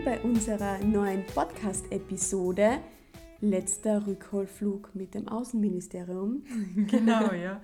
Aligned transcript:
willkommen 0.00 0.04
bei 0.04 0.20
unserer 0.28 0.78
neuen 0.78 1.26
Podcast-Episode. 1.26 2.78
Letzter 3.40 4.06
Rückholflug 4.06 4.90
mit 4.94 5.14
dem 5.14 5.28
Außenministerium. 5.28 6.42
Genau, 6.86 7.32
ja. 7.32 7.60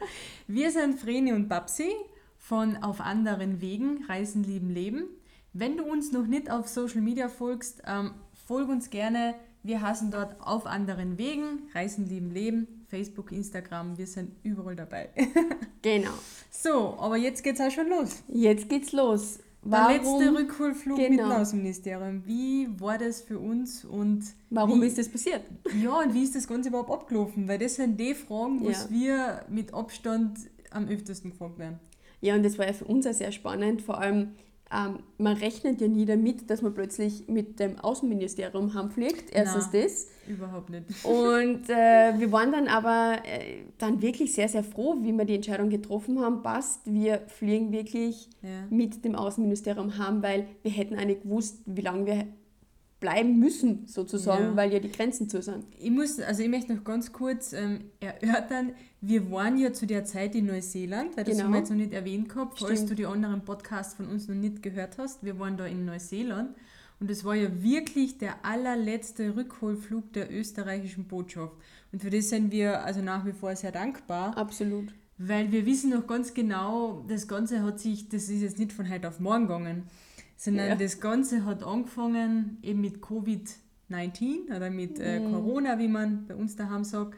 Wir 0.46 0.71
sind 0.71 0.99
Vreni 1.00 1.32
und 1.32 1.49
Babsi 1.49 1.91
von 2.39 2.77
Auf 2.82 3.00
anderen 3.00 3.61
Wegen, 3.61 4.04
Reisen, 4.09 4.43
Lieben, 4.43 4.71
Leben. 4.71 5.04
Wenn 5.53 5.77
du 5.77 5.85
uns 5.85 6.12
noch 6.12 6.27
nicht 6.27 6.50
auf 6.50 6.68
Social 6.68 7.00
Media 7.00 7.29
folgst, 7.29 7.82
ähm, 7.86 8.12
folg 8.46 8.68
uns 8.68 8.91
gerne. 8.91 9.34
Wir 9.62 9.80
heißen 9.80 10.11
dort 10.11 10.41
Auf 10.41 10.66
anderen 10.66 11.18
Wegen, 11.18 11.68
Reisen, 11.75 12.07
Lieben, 12.07 12.30
Leben, 12.30 12.84
Facebook, 12.89 13.32
Instagram, 13.32 13.96
wir 13.98 14.07
sind 14.07 14.32
überall 14.43 14.77
dabei. 14.77 15.11
Genau. 15.82 16.11
So, 16.50 16.98
aber 16.98 17.17
jetzt 17.17 17.45
geht's 17.45 17.61
auch 17.61 17.71
schon 17.71 17.89
los. 17.89 18.25
Jetzt 18.26 18.68
geht's 18.68 18.90
los. 18.90 19.39
Der 19.70 19.88
letzte 19.88 20.34
Rückholflug 20.34 20.96
mit 20.98 21.06
dem 21.08 21.16
Genau. 21.18 21.36
Außenministerium. 21.36 22.22
Wie 22.26 22.68
war 22.79 22.98
das 22.98 23.20
für 23.22 23.38
uns 23.38 23.84
und 23.84 24.25
Warum 24.50 24.80
wie, 24.82 24.86
ist 24.86 24.98
das 24.98 25.08
passiert? 25.08 25.42
Ja, 25.82 26.00
und 26.00 26.14
wie 26.14 26.22
ist 26.22 26.34
das 26.34 26.46
Ganze 26.46 26.68
überhaupt 26.68 26.90
abgelaufen? 26.90 27.48
Weil 27.48 27.58
das 27.58 27.75
sind 27.76 27.98
die 28.00 28.14
Fragen, 28.14 28.64
was 28.64 28.84
Ja. 28.84 28.90
wir 28.90 29.44
mit 29.48 29.75
Abstand 29.75 30.39
am 30.70 30.89
öftesten 30.89 31.30
gefragt 31.30 31.58
werden. 31.58 31.79
Ja, 32.20 32.34
und 32.34 32.42
das 32.44 32.58
war 32.58 32.66
ja 32.66 32.72
für 32.72 32.84
uns 32.86 33.06
auch 33.06 33.12
sehr 33.12 33.33
spannend. 33.33 33.83
Vor 33.83 33.98
allem, 33.98 34.33
ähm, 34.72 34.98
man 35.19 35.36
rechnet 35.36 35.80
ja 35.80 35.86
nie 35.88 36.05
damit, 36.05 36.50
dass 36.50 36.61
man 36.61 36.75
plötzlich 36.75 37.28
mit 37.28 37.61
dem 37.61 37.78
Außenministerium 37.78 38.75
heimfliegt. 38.75 39.30
Erstens 39.33 39.72
Nein. 39.72 39.83
das. 39.84 40.08
Überhaupt 40.28 40.70
nicht. 40.70 40.84
Und 41.05 41.69
äh, 41.70 42.19
wir 42.19 42.33
waren 42.33 42.50
dann 42.50 42.66
aber 42.66 43.19
äh, 43.25 43.62
dann 43.78 44.02
wirklich 44.02 44.33
sehr, 44.34 44.48
sehr 44.48 44.64
froh, 44.64 44.97
wie 45.02 45.12
wir 45.12 45.25
die 45.25 45.36
Entscheidung 45.36 45.69
getroffen 45.70 46.20
haben. 46.20 46.42
Passt, 46.42 46.80
wir 46.92 47.22
fliegen 47.28 47.70
wirklich 47.70 48.28
Ja. 48.42 48.67
mit 48.70 49.05
dem 49.05 49.14
Außenministerium 49.14 49.98
heim, 49.98 50.23
weil 50.23 50.48
wir 50.62 50.73
hätten 50.73 50.97
nicht 51.06 51.23
gewusst, 51.23 51.58
wie 51.67 51.83
lange 51.83 52.06
wir 52.06 52.27
bleiben 53.07 53.39
müssen, 53.39 53.87
sozusagen, 53.87 54.45
Ja. 54.47 54.57
weil 54.57 54.73
ja 54.73 54.81
die 54.81 54.91
Grenzen 54.91 55.29
zu 55.29 55.41
sind. 55.41 55.65
Ich 55.79 55.91
muss, 55.91 56.19
also 56.19 56.43
ich 56.43 56.49
möchte 56.49 56.75
noch 56.75 56.83
ganz 56.83 57.13
kurz 57.13 57.53
ähm, 57.53 57.85
erörtern, 58.01 58.73
wir 59.01 59.31
waren 59.31 59.57
ja 59.59 59.73
zu 59.73 59.87
der 59.87 60.05
Zeit 60.05 60.35
in 60.35 60.47
Neuseeland, 60.47 61.17
weil 61.17 61.23
das 61.23 61.35
Genau. 61.35 61.45
haben 61.45 61.53
wir 61.53 61.59
jetzt 61.61 61.71
noch 61.71 61.77
nicht 61.77 61.93
erwähnt 61.93 62.29
gehabt, 62.29 62.59
falls 62.59 62.73
Stimmt. 62.81 62.91
du 62.91 62.95
die 62.97 63.07
anderen 63.07 63.45
Podcasts 63.45 63.95
von 63.95 64.09
uns 64.09 64.27
noch 64.27 64.35
nicht 64.35 64.61
gehört 64.61 64.98
hast. 64.98 65.23
Wir 65.23 65.39
waren 65.39 65.57
da 65.57 65.67
in 65.67 65.85
Neuseeland 65.85 66.57
und 66.98 67.09
es 67.09 67.25
war 67.25 67.37
ja 67.37 67.63
wirklich 67.63 68.19
der 68.19 68.45
allerletzte 68.45 69.37
Rückholflug 69.37 70.13
der 70.13 70.33
österreichischen 70.35 71.05
Botschaft. 71.05 71.55
Und 71.93 72.03
für 72.03 72.11
das 72.11 72.29
sind 72.31 72.51
wir 72.51 72.85
also 72.85 73.03
nach 73.03 73.25
wie 73.25 73.33
vor 73.33 73.55
sehr 73.55 73.70
dankbar. 73.70 74.37
Absolut. 74.37 74.93
Weil 75.19 75.53
wir 75.53 75.65
wissen 75.65 75.91
noch 75.91 76.09
ganz 76.09 76.35
genau, 76.35 77.05
das 77.09 77.29
Ganze 77.29 77.63
hat 77.63 77.79
sich, 77.79 78.09
das 78.09 78.29
ist 78.29 78.43
jetzt 78.43 78.59
nicht 78.59 78.73
von 78.73 78.91
heute 78.91 79.07
auf 79.09 79.20
morgen 79.20 79.47
gegangen, 79.47 79.85
sondern 80.37 80.69
Ja. 80.69 80.75
das 80.77 81.01
Ganze 81.01 81.45
hat 81.45 81.62
angefangen 81.62 82.59
eben 82.62 82.81
mit 82.81 82.98
Covid-19 83.91 84.55
oder 84.55 84.70
mit 84.70 84.98
äh, 84.98 85.20
Mhm. 85.20 85.33
Corona, 85.33 85.79
wie 85.79 85.89
man 85.89 86.27
bei 86.27 86.34
uns 86.34 86.56
daheim 86.56 86.84
sagt. 86.84 87.17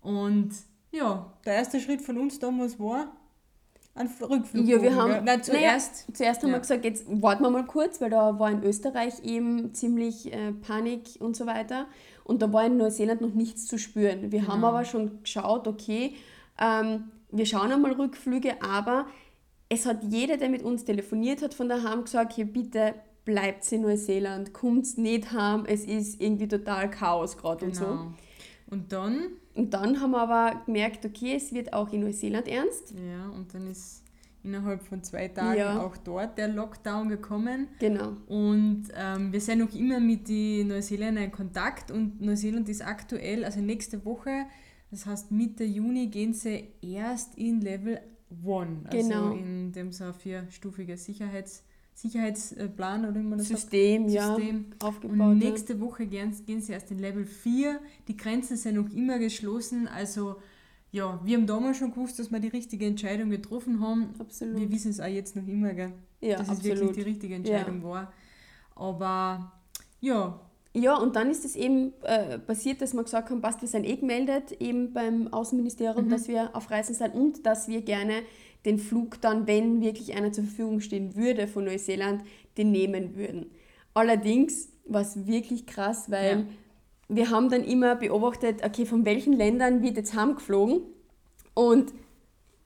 Und 0.00 0.50
ja, 0.92 1.32
der 1.44 1.54
erste 1.54 1.80
Schritt 1.80 2.02
von 2.02 2.18
uns 2.18 2.38
damals 2.38 2.78
war 2.78 3.12
ein 3.94 4.08
Rückflug. 4.20 4.66
Ja, 4.66 4.80
wir 4.82 4.94
haben-? 4.96 5.24
Nein, 5.24 5.42
zuerst. 5.42 6.06
Zuerst 6.16 6.42
haben 6.42 6.50
Ja. 6.50 6.56
wir 6.56 6.60
gesagt, 6.60 6.84
jetzt 6.84 7.04
warten 7.08 7.42
wir 7.42 7.50
mal 7.50 7.66
kurz, 7.66 8.00
weil 8.00 8.10
da 8.10 8.38
war 8.38 8.50
in 8.50 8.62
Österreich 8.62 9.22
eben 9.24 9.74
ziemlich 9.74 10.32
äh, 10.32 10.52
Panik 10.52 11.02
und 11.20 11.36
so 11.36 11.46
weiter. 11.46 11.86
Und 12.24 12.40
da 12.42 12.52
war 12.52 12.64
in 12.64 12.76
Neuseeland 12.76 13.20
noch 13.20 13.34
nichts 13.34 13.66
zu 13.66 13.78
spüren. 13.78 14.30
Wir 14.32 14.46
haben 14.46 14.56
Genau. 14.60 14.68
aber 14.68 14.84
schon 14.84 15.22
geschaut, 15.22 15.66
okay, 15.68 16.14
ähm, 16.58 17.10
wir 17.32 17.46
schauen 17.46 17.70
einmal 17.72 17.92
Rückflüge, 17.92 18.62
aber 18.62 19.06
es 19.72 19.86
hat 19.86 20.02
jeder, 20.04 20.36
der 20.36 20.50
mit 20.50 20.62
uns 20.62 20.84
telefoniert 20.84 21.40
hat, 21.42 21.54
von 21.54 21.68
daheim 21.68 22.02
gesagt, 22.02 22.34
hier 22.34 22.44
bitte 22.46 22.94
bleibt 23.24 23.70
in 23.72 23.82
Neuseeland, 23.82 24.52
kommt 24.52 24.98
nicht 24.98 25.32
heim, 25.32 25.64
es 25.66 25.84
ist 25.84 26.20
irgendwie 26.20 26.48
total 26.48 26.90
Chaos 26.90 27.36
gerade 27.38 27.64
und 27.66 27.76
so. 27.76 27.84
Genau. 27.86 28.12
Und 28.70 28.92
dann, 28.92 29.28
Und 29.54 29.72
dann 29.74 30.00
haben 30.00 30.10
wir 30.12 30.20
aber 30.22 30.62
gemerkt, 30.66 31.04
okay, 31.06 31.34
es 31.36 31.52
wird 31.52 31.72
auch 31.72 31.92
in 31.92 32.00
Neuseeland 32.00 32.46
ernst. 32.48 32.92
ja, 32.94 33.28
und 33.30 33.52
dann 33.54 33.70
ist 33.70 34.02
innerhalb 34.42 34.82
von 34.82 35.02
zwei 35.02 35.28
Tagen 35.28 35.58
Ja. 35.58 35.82
auch 35.84 35.96
dort 35.98 36.38
der 36.38 36.48
Lockdown 36.48 37.08
gekommen. 37.10 37.68
Genau. 37.78 38.12
Und 38.26 38.84
ähm, 38.96 39.32
wir 39.32 39.40
sind 39.40 39.58
noch 39.58 39.74
immer 39.74 40.00
mit 40.00 40.28
den 40.28 40.68
Neuseeländern 40.68 41.24
in 41.24 41.30
Kontakt 41.32 41.90
und 41.90 42.20
Neuseeland 42.22 42.68
ist 42.68 42.80
aktuell, 42.84 43.44
also 43.44 43.60
nächste 43.60 44.02
Woche, 44.04 44.46
das 44.90 45.04
heißt 45.06 45.30
Mitte 45.30 45.62
Juni, 45.64 46.06
gehen 46.06 46.32
sie 46.32 46.68
erst 46.80 47.36
in 47.36 47.60
Level 47.60 48.00
1. 48.30 48.86
Also 48.86 49.08
Genau. 49.08 49.32
in 49.32 49.72
dem 49.72 49.92
so 49.92 50.04
ein 50.04 50.14
vierstufiger 50.14 50.96
Sicherheits, 50.96 51.64
Sicherheitsplan 51.94 53.04
oder 53.04 53.20
man 53.20 53.38
das 53.38 53.48
System, 53.48 54.04
sagt. 54.08 54.14
ja, 54.14 54.34
System. 54.36 54.66
aufgebaut. 54.78 55.18
Und 55.18 55.40
ja. 55.40 55.50
nächste 55.50 55.80
Woche 55.80 56.06
gehen, 56.06 56.32
gehen 56.46 56.60
sie 56.60 56.72
erst 56.72 56.90
in 56.90 56.98
Level 56.98 57.24
4. 57.26 57.80
Die 58.08 58.16
Grenzen 58.16 58.56
sind 58.56 58.76
noch 58.76 58.90
immer 58.90 59.18
geschlossen. 59.18 59.88
Also 59.88 60.36
ja, 60.92 61.20
wir 61.24 61.36
haben 61.36 61.46
damals 61.46 61.76
schon 61.78 61.90
gewusst, 61.90 62.18
dass 62.18 62.30
wir 62.30 62.40
die 62.40 62.48
richtige 62.48 62.86
Entscheidung 62.86 63.30
getroffen 63.30 63.80
haben. 63.80 64.14
Absolut. 64.18 64.58
Wir 64.58 64.70
wissen 64.70 64.90
es 64.90 65.00
auch 65.00 65.06
jetzt 65.06 65.36
noch 65.36 65.46
immer, 65.46 65.72
gell? 65.74 65.92
Ja, 66.20 66.38
dass 66.38 66.48
es 66.48 66.56
absolut. 66.58 66.78
wirklich 66.78 66.96
die 66.96 67.10
richtige 67.10 67.34
Entscheidung 67.34 67.82
war. 67.84 68.12
Aber 68.74 69.52
ja, 70.00 70.40
Ja, 70.72 70.96
und 70.96 71.16
dann 71.16 71.30
ist 71.30 71.44
es 71.44 71.56
eben 71.56 71.92
äh, 72.02 72.38
passiert, 72.38 72.80
dass 72.80 72.94
wir 72.94 73.02
gesagt 73.02 73.30
haben, 73.30 73.40
passt, 73.40 73.60
wir 73.60 73.68
sind 73.68 73.84
eh 73.84 73.96
gemeldet 73.96 74.52
eben 74.60 74.92
beim 74.92 75.32
Außenministerium, 75.32 76.06
Mhm. 76.06 76.10
dass 76.10 76.28
wir 76.28 76.54
auf 76.54 76.70
Reisen 76.70 76.94
sind 76.94 77.14
und 77.14 77.44
dass 77.44 77.66
wir 77.66 77.82
gerne 77.82 78.22
den 78.64 78.78
Flug 78.78 79.20
dann, 79.20 79.46
wenn 79.48 79.80
wirklich 79.80 80.14
einer 80.14 80.30
zur 80.32 80.44
Verfügung 80.44 80.80
stehen 80.80 81.16
würde 81.16 81.48
von 81.48 81.64
Neuseeland, 81.64 82.22
den 82.56 82.70
nehmen 82.70 83.16
würden. 83.16 83.50
Allerdings 83.94 84.68
war 84.84 85.00
es 85.00 85.26
wirklich 85.26 85.66
krass, 85.66 86.08
weil 86.10 86.40
Ja. 86.40 86.44
wir 87.08 87.30
haben 87.30 87.48
dann 87.48 87.64
immer 87.64 87.96
beobachtet, 87.96 88.64
okay, 88.64 88.86
von 88.86 89.04
welchen 89.04 89.32
Ländern 89.32 89.82
wird 89.82 89.96
jetzt 89.96 90.14
heimgeflogen 90.14 90.82
und 91.54 91.92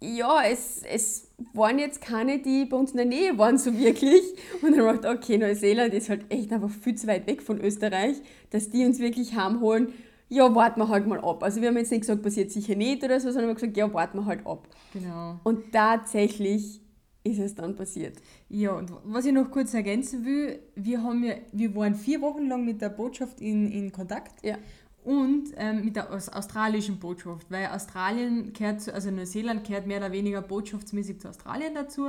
ja, 0.00 0.42
es, 0.44 0.82
es 0.82 1.23
waren 1.52 1.78
jetzt 1.78 2.00
keine, 2.00 2.38
die 2.38 2.64
bei 2.64 2.76
uns 2.76 2.92
in 2.92 2.96
der 2.96 3.06
Nähe 3.06 3.36
waren, 3.38 3.58
so 3.58 3.76
wirklich. 3.78 4.22
Und 4.62 4.72
dann 4.72 4.80
haben 4.80 4.86
wir 4.86 4.92
gedacht, 4.94 5.16
okay, 5.16 5.38
Neuseeland 5.38 5.92
ist 5.94 6.08
halt 6.08 6.24
echt 6.30 6.52
einfach 6.52 6.70
viel 6.70 6.94
zu 6.94 7.06
weit 7.06 7.26
weg 7.26 7.42
von 7.42 7.60
Österreich, 7.60 8.16
dass 8.50 8.70
die 8.70 8.84
uns 8.84 8.98
wirklich 8.98 9.34
heimholen. 9.34 9.92
Ja, 10.28 10.54
warten 10.54 10.80
wir 10.80 10.88
halt 10.88 11.06
mal 11.06 11.20
ab. 11.20 11.42
Also 11.42 11.60
wir 11.60 11.68
haben 11.68 11.76
jetzt 11.76 11.90
nicht 11.90 12.00
gesagt, 12.00 12.22
passiert 12.22 12.50
sicher 12.50 12.74
nicht 12.74 13.04
oder 13.04 13.20
so, 13.20 13.26
sondern 13.26 13.44
wir 13.44 13.48
haben 13.50 13.54
gesagt, 13.56 13.76
ja, 13.76 13.92
warten 13.92 14.18
wir 14.18 14.26
halt 14.26 14.46
ab. 14.46 14.66
genau. 14.92 15.38
Und 15.44 15.70
tatsächlich 15.72 16.80
ist 17.24 17.38
es 17.38 17.54
dann 17.54 17.74
passiert. 17.74 18.18
Ja, 18.48 18.72
und 18.72 18.92
was 19.04 19.24
ich 19.24 19.32
noch 19.32 19.50
kurz 19.50 19.72
ergänzen 19.72 20.24
will, 20.24 20.60
wir, 20.74 21.02
haben 21.02 21.24
ja, 21.24 21.34
wir 21.52 21.74
waren 21.74 21.94
vier 21.94 22.20
Wochen 22.20 22.48
lang 22.48 22.64
mit 22.64 22.82
der 22.82 22.90
Botschaft 22.90 23.40
in, 23.40 23.70
in 23.70 23.92
Kontakt 23.92 24.44
Ja. 24.44 24.58
Und 25.04 25.52
ähm, 25.56 25.84
mit 25.84 25.96
der 25.96 26.10
aus, 26.12 26.28
australischen 26.28 26.98
Botschaft, 26.98 27.46
weil 27.50 27.66
Australien 27.66 28.52
gehört, 28.52 28.80
zu, 28.80 28.92
also 28.94 29.10
Neuseeland 29.10 29.64
gehört 29.66 29.86
mehr 29.86 29.98
oder 29.98 30.12
weniger 30.12 30.40
botschaftsmäßig 30.42 31.20
zu 31.20 31.28
Australien 31.28 31.74
dazu 31.74 32.08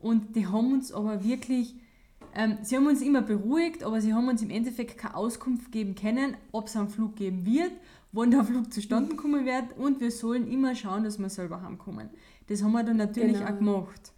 und 0.00 0.34
die 0.34 0.46
haben 0.46 0.72
uns 0.72 0.90
aber 0.92 1.22
wirklich, 1.22 1.74
ähm, 2.34 2.58
sie 2.62 2.76
haben 2.76 2.86
uns 2.86 3.02
immer 3.02 3.22
beruhigt, 3.22 3.82
aber 3.84 4.00
sie 4.00 4.14
haben 4.14 4.28
uns 4.28 4.40
im 4.42 4.50
Endeffekt 4.50 4.96
keine 4.98 5.14
Auskunft 5.16 5.70
geben 5.70 5.94
können, 5.94 6.36
ob 6.52 6.66
es 6.68 6.76
einen 6.76 6.88
Flug 6.88 7.16
geben 7.16 7.44
wird, 7.44 7.72
wann 8.12 8.30
der 8.30 8.42
Flug 8.44 8.72
zustande 8.72 9.14
kommen 9.16 9.44
wird 9.44 9.76
und 9.78 10.00
wir 10.00 10.10
sollen 10.10 10.50
immer 10.50 10.74
schauen, 10.74 11.04
dass 11.04 11.18
wir 11.18 11.28
selber 11.28 11.62
heimkommen. 11.62 12.08
Das 12.48 12.62
haben 12.62 12.72
wir 12.72 12.82
dann 12.82 12.96
natürlich 12.96 13.38
Genau. 13.38 13.50
auch 13.50 13.58
gemacht. 13.58 14.12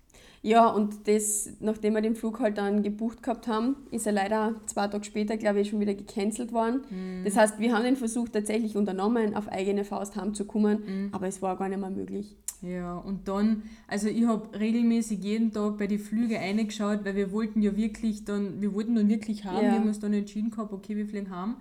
Ja, 0.44 0.66
und 0.66 1.06
das, 1.06 1.50
nachdem 1.60 1.94
wir 1.94 2.00
den 2.00 2.16
Flug 2.16 2.40
halt 2.40 2.58
dann 2.58 2.82
gebucht 2.82 3.22
gehabt 3.22 3.46
haben, 3.46 3.76
ist 3.92 4.06
er 4.06 4.12
leider 4.12 4.56
zwei 4.66 4.88
Tage 4.88 5.04
später, 5.04 5.36
glaube 5.36 5.60
ich, 5.60 5.70
schon 5.70 5.78
wieder 5.78 5.94
gecancelt 5.94 6.52
worden. 6.52 6.80
Das 7.24 7.36
heißt, 7.36 7.60
wir 7.60 7.72
haben 7.72 7.84
den 7.84 7.96
Versuch 7.96 8.28
tatsächlich 8.28 8.76
unternommen, 8.76 9.36
auf 9.36 9.46
eigene 9.48 9.84
Faust 9.84 10.16
heimzukommen, 10.16 11.10
aber 11.12 11.28
es 11.28 11.42
war 11.42 11.56
gar 11.56 11.68
nicht 11.68 11.78
mehr 11.80 11.90
möglich. 11.90 12.34
Ja, 12.60 12.96
und 12.96 13.28
dann, 13.28 13.62
also 13.88 14.08
ich 14.08 14.24
habe 14.26 14.58
regelmäßig 14.58 15.22
jeden 15.22 15.52
Tag 15.52 15.78
bei 15.78 15.86
den 15.86 15.98
Flügen 16.00 16.36
reingeschaut, 16.36 17.04
weil 17.04 17.14
wir 17.16 17.30
wollten 17.32 17.60
ja 17.62 17.76
wirklich 17.76 18.24
dann, 18.24 18.60
wir 18.60 18.72
wollten 18.74 18.94
dann 18.96 19.08
wirklich 19.08 19.44
haben, 19.44 19.56
Ja. 19.64 19.72
wir 19.72 19.78
haben 19.80 19.88
uns 19.88 20.00
dann 20.00 20.12
entschieden 20.12 20.50
gehabt, 20.50 20.72
okay, 20.72 20.96
wir 20.96 21.06
fliegen 21.06 21.30
haben. 21.30 21.56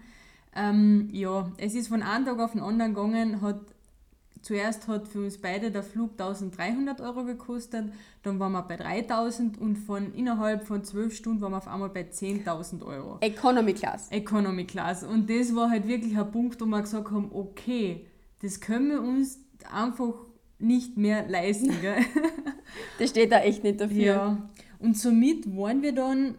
Ähm, 0.55 1.09
ja, 1.11 1.51
es 1.57 1.75
ist 1.75 1.87
von 1.87 2.01
einem 2.03 2.25
Tag 2.25 2.39
auf 2.39 2.51
den 2.51 2.61
anderen 2.61 2.93
gegangen, 2.93 3.41
hat 3.41 3.61
zuerst 4.41 4.87
hat 4.87 5.07
für 5.07 5.19
uns 5.19 5.37
beide 5.37 5.71
der 5.71 5.83
Flug 5.83 6.11
1300 6.11 7.01
Euro 7.01 7.23
gekostet, 7.23 7.85
dann 8.23 8.39
waren 8.39 8.51
wir 8.51 8.63
bei 8.63 8.77
3000 8.77 9.59
und 9.59 9.75
von 9.77 10.13
innerhalb 10.13 10.65
von 10.65 10.83
12 10.83 11.15
Stunden 11.15 11.41
waren 11.41 11.51
wir 11.51 11.57
auf 11.57 11.67
einmal 11.67 11.89
bei 11.89 12.01
10.000 12.01 12.85
Euro. 12.85 13.17
Economy 13.21 13.73
Class. 13.73 14.09
Economy 14.11 14.65
Class. 14.65 15.03
Und 15.03 15.29
das 15.29 15.55
war 15.55 15.69
halt 15.69 15.87
wirklich 15.87 16.17
ein 16.17 16.31
Punkt, 16.31 16.59
wo 16.61 16.65
wir 16.65 16.81
gesagt 16.81 17.11
haben, 17.11 17.29
okay, 17.33 18.05
das 18.41 18.59
können 18.59 18.89
wir 18.89 19.01
uns 19.01 19.39
einfach 19.71 20.13
nicht 20.59 20.97
mehr 20.97 21.27
leisten. 21.27 21.73
Gell? 21.81 21.97
Das 22.99 23.09
steht 23.09 23.33
da 23.33 23.39
echt 23.39 23.63
nicht 23.65 23.81
dafür. 23.81 24.01
ja. 24.01 24.49
Und 24.79 24.97
somit 24.97 25.45
waren 25.57 25.81
wir 25.81 25.93
dann 25.93 26.35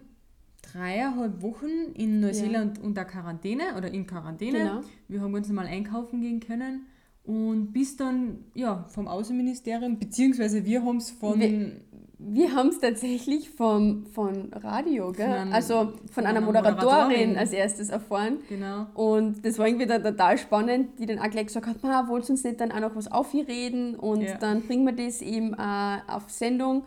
dreieinhalb 0.62 1.43
Wochen 1.43 1.93
in 1.94 2.20
Neuseeland 2.20 2.78
unter 2.78 3.04
Quarantäne 3.04 3.76
oder 3.76 3.90
in 3.90 4.06
Quarantäne. 4.06 4.58
Genau. 4.58 4.81
Wir 5.08 5.20
haben 5.20 5.32
ganz 5.32 5.49
normal 5.49 5.66
einkaufen 5.66 6.20
gehen 6.20 6.40
können. 6.40 6.87
Und 7.24 7.72
bis 7.72 7.96
dann 7.96 8.44
ja, 8.54 8.84
vom 8.88 9.06
Außenministerium, 9.06 9.98
beziehungsweise 9.98 10.64
wir 10.64 10.84
haben 10.84 10.96
es 10.96 11.10
von, 11.12 11.38
Wir- 11.38 11.72
wir 12.19 12.54
haben 12.54 12.69
es 12.69 12.78
tatsächlich 12.78 13.50
vom, 13.50 14.06
von 14.06 14.52
Radio, 14.52 15.10
gell? 15.12 15.26
Von 15.26 15.34
einem- 15.34 15.52
also 15.52 15.74
von, 15.74 16.08
von 16.10 16.26
einer 16.26 16.38
einer 16.38 16.46
Moderatorin, 16.46 16.84
Moderatorin. 16.84 17.36
als 17.36 17.52
erstes 17.52 17.88
erfahren. 17.90 18.38
Genau. 18.48 18.86
Und 18.94 19.44
das 19.44 19.58
war 19.58 19.66
irgendwie 19.66 19.86
da 19.86 19.98
total 19.98 20.36
spannend, 20.38 20.98
die 20.98 21.06
dann 21.06 21.19
auch 21.20 21.30
gleich 21.30 21.46
gesagt 21.46 21.66
hat, 21.66 21.82
ma, 21.82 22.08
wollt 22.08 22.24
ihr 22.26 22.30
uns 22.30 22.44
nicht 22.44 22.60
dann 22.60 22.70
auch 22.72 22.80
noch 22.80 22.96
was 22.96 23.10
aufreden 23.10 23.94
und 23.96 24.22
Ja. 24.22 24.36
dann 24.38 24.62
bringen 24.62 24.84
wir 24.84 24.92
das 25.04 25.20
eben 25.22 25.54
auch 25.54 25.98
auf 26.08 26.28
Sendung. 26.30 26.84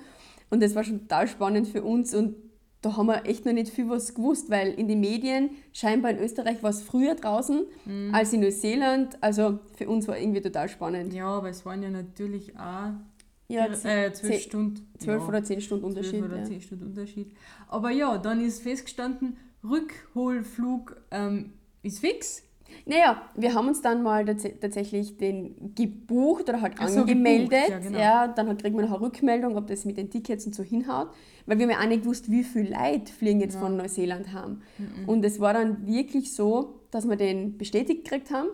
Und 0.50 0.62
das 0.64 0.76
war 0.76 0.84
schon 0.84 1.00
total 1.02 1.28
spannend 1.28 1.68
für 1.68 1.84
uns 1.84 2.14
und 2.14 2.36
da 2.86 2.96
haben 2.98 3.08
wir 3.08 3.26
echt 3.26 3.46
noch 3.46 3.54
nicht 3.54 3.70
viel 3.74 3.90
was 3.90 4.14
gewusst, 4.14 4.50
weil 4.50 4.68
in 4.74 4.88
den 4.88 5.00
Medien 5.00 5.50
scheinbar 5.74 6.12
in 6.12 6.20
Österreich 6.20 6.62
war 6.62 6.70
es 6.70 6.82
früher 6.84 7.16
draußen 7.16 7.66
Mhm. 7.86 8.14
als 8.14 8.32
in 8.34 8.42
Neuseeland. 8.42 9.18
Also 9.22 9.60
für 9.76 9.90
uns 9.90 10.08
war 10.08 10.18
irgendwie 10.20 10.42
total 10.42 10.70
spannend. 10.70 11.12
Ja, 11.14 11.28
aber 11.28 11.50
es 11.50 11.66
waren 11.66 11.82
ja 11.82 11.90
natürlich 11.90 12.56
auch 12.58 12.92
Ja, 13.48 13.66
äh, 13.68 13.74
zwölf 13.74 14.14
zehn- 14.22 14.40
Stunden. 14.40 14.88
zwölf 15.00 15.22
ja, 15.24 15.28
oder 15.28 15.44
zehn 15.44 15.62
Stunden 15.62 15.92
zwölf 15.92 15.98
Unterschied. 16.06 16.24
oder 16.24 16.38
ja. 16.38 16.44
zehn 16.46 16.62
Stunden 16.62 16.86
Unterschied. 16.86 17.32
Aber 17.68 17.90
ja, 17.92 18.18
dann 18.18 18.44
ist 18.44 18.62
festgestanden, 18.62 19.38
Rückholflug 19.64 20.98
ähm, 21.12 21.54
ist 21.84 22.00
fix. 22.00 22.44
Naja, 22.88 23.22
wir 23.36 23.54
haben 23.54 23.68
uns 23.68 23.82
dann 23.82 24.04
mal 24.04 24.26
tats 24.26 24.44
tatsächlich 24.60 25.18
den 25.18 25.74
gebucht 25.76 26.50
oder 26.50 26.62
halt 26.62 26.74
Ach 26.80 26.88
so, 26.88 27.02
angemeldet. 27.02 27.50
gebucht, 27.68 27.92
ja, 27.94 28.00
ja, 28.00 28.22
genau. 28.26 28.36
dann 28.36 28.50
hat- 28.50 28.62
kriegt 28.62 28.76
man 28.76 28.86
noch 28.86 28.92
eine 28.94 29.02
Rückmeldung, 29.02 29.58
ob 29.58 29.68
das 29.68 29.86
mit 29.86 29.98
den 29.98 30.10
Tickets 30.10 30.46
und 30.46 30.54
so 30.56 30.64
hinhaut. 30.64 31.10
Weil 31.46 31.58
wir 31.60 31.66
haben 31.66 31.72
ja 31.72 31.80
auch 31.80 31.88
nicht 31.88 32.02
gewusst, 32.04 32.30
wie 32.32 32.44
viel 32.44 32.72
Leute 32.74 33.12
fliegen 33.14 33.40
jetzt 33.40 33.56
Ja. 33.56 33.62
von 33.62 33.78
Neuseeland 33.78 34.34
haben. 34.34 34.62
Und 35.08 35.24
es 35.26 35.40
war 35.40 35.54
dann 35.54 35.86
wirklich 35.88 36.34
so, 36.34 36.80
dass 36.92 37.08
wir 37.08 37.16
den 37.16 37.58
bestätigt 37.58 38.04
gekriegt 38.04 38.32
haben. 38.32 38.50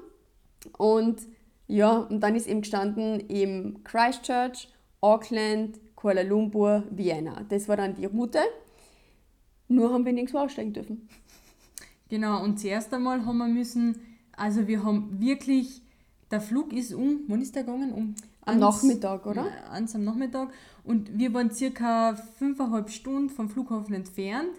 Und 0.77 1.21
ja, 1.67 1.97
und 1.99 2.19
dann 2.21 2.35
ist 2.35 2.47
eben 2.47 2.61
gestanden 2.61 3.23
eben 3.29 3.83
Christchurch, 3.83 4.67
Auckland, 4.99 5.79
Kuala 5.95 6.21
Lumpur, 6.21 6.83
Vienna. 6.91 7.45
Das 7.49 7.67
war 7.69 7.77
dann 7.77 7.95
die 7.95 8.05
Route. 8.05 8.39
Nur 9.67 9.93
haben 9.93 10.05
wir 10.05 10.11
nirgendwo 10.13 10.39
aussteigen 10.39 10.73
dürfen. 10.73 11.07
Genau, 12.11 12.43
und 12.43 12.59
zuerst 12.59 12.93
einmal 12.93 13.25
haben 13.25 13.37
wir 13.37 13.47
müssen, 13.47 13.95
also 14.35 14.67
wir 14.67 14.83
haben 14.83 15.19
wirklich, 15.21 15.81
der 16.29 16.41
Flug 16.41 16.73
ist 16.73 16.93
um, 16.93 17.21
wann 17.29 17.41
ist 17.41 17.55
der 17.55 17.63
gegangen? 17.63 17.93
Um 17.93 18.15
Am 18.41 18.55
eins- 18.55 18.59
Nachmittag, 18.59 19.25
oder? 19.25 19.45
Ja, 19.45 19.71
Eins 19.71 19.95
am 19.95 20.03
Nachmittag. 20.03 20.49
Und 20.83 21.17
wir 21.17 21.33
waren 21.33 21.51
circa 21.51 22.15
fünfeinhalb 22.37 22.89
Stunden 22.89 23.29
vom 23.29 23.47
Flughafen 23.47 23.93
entfernt. 23.95 24.51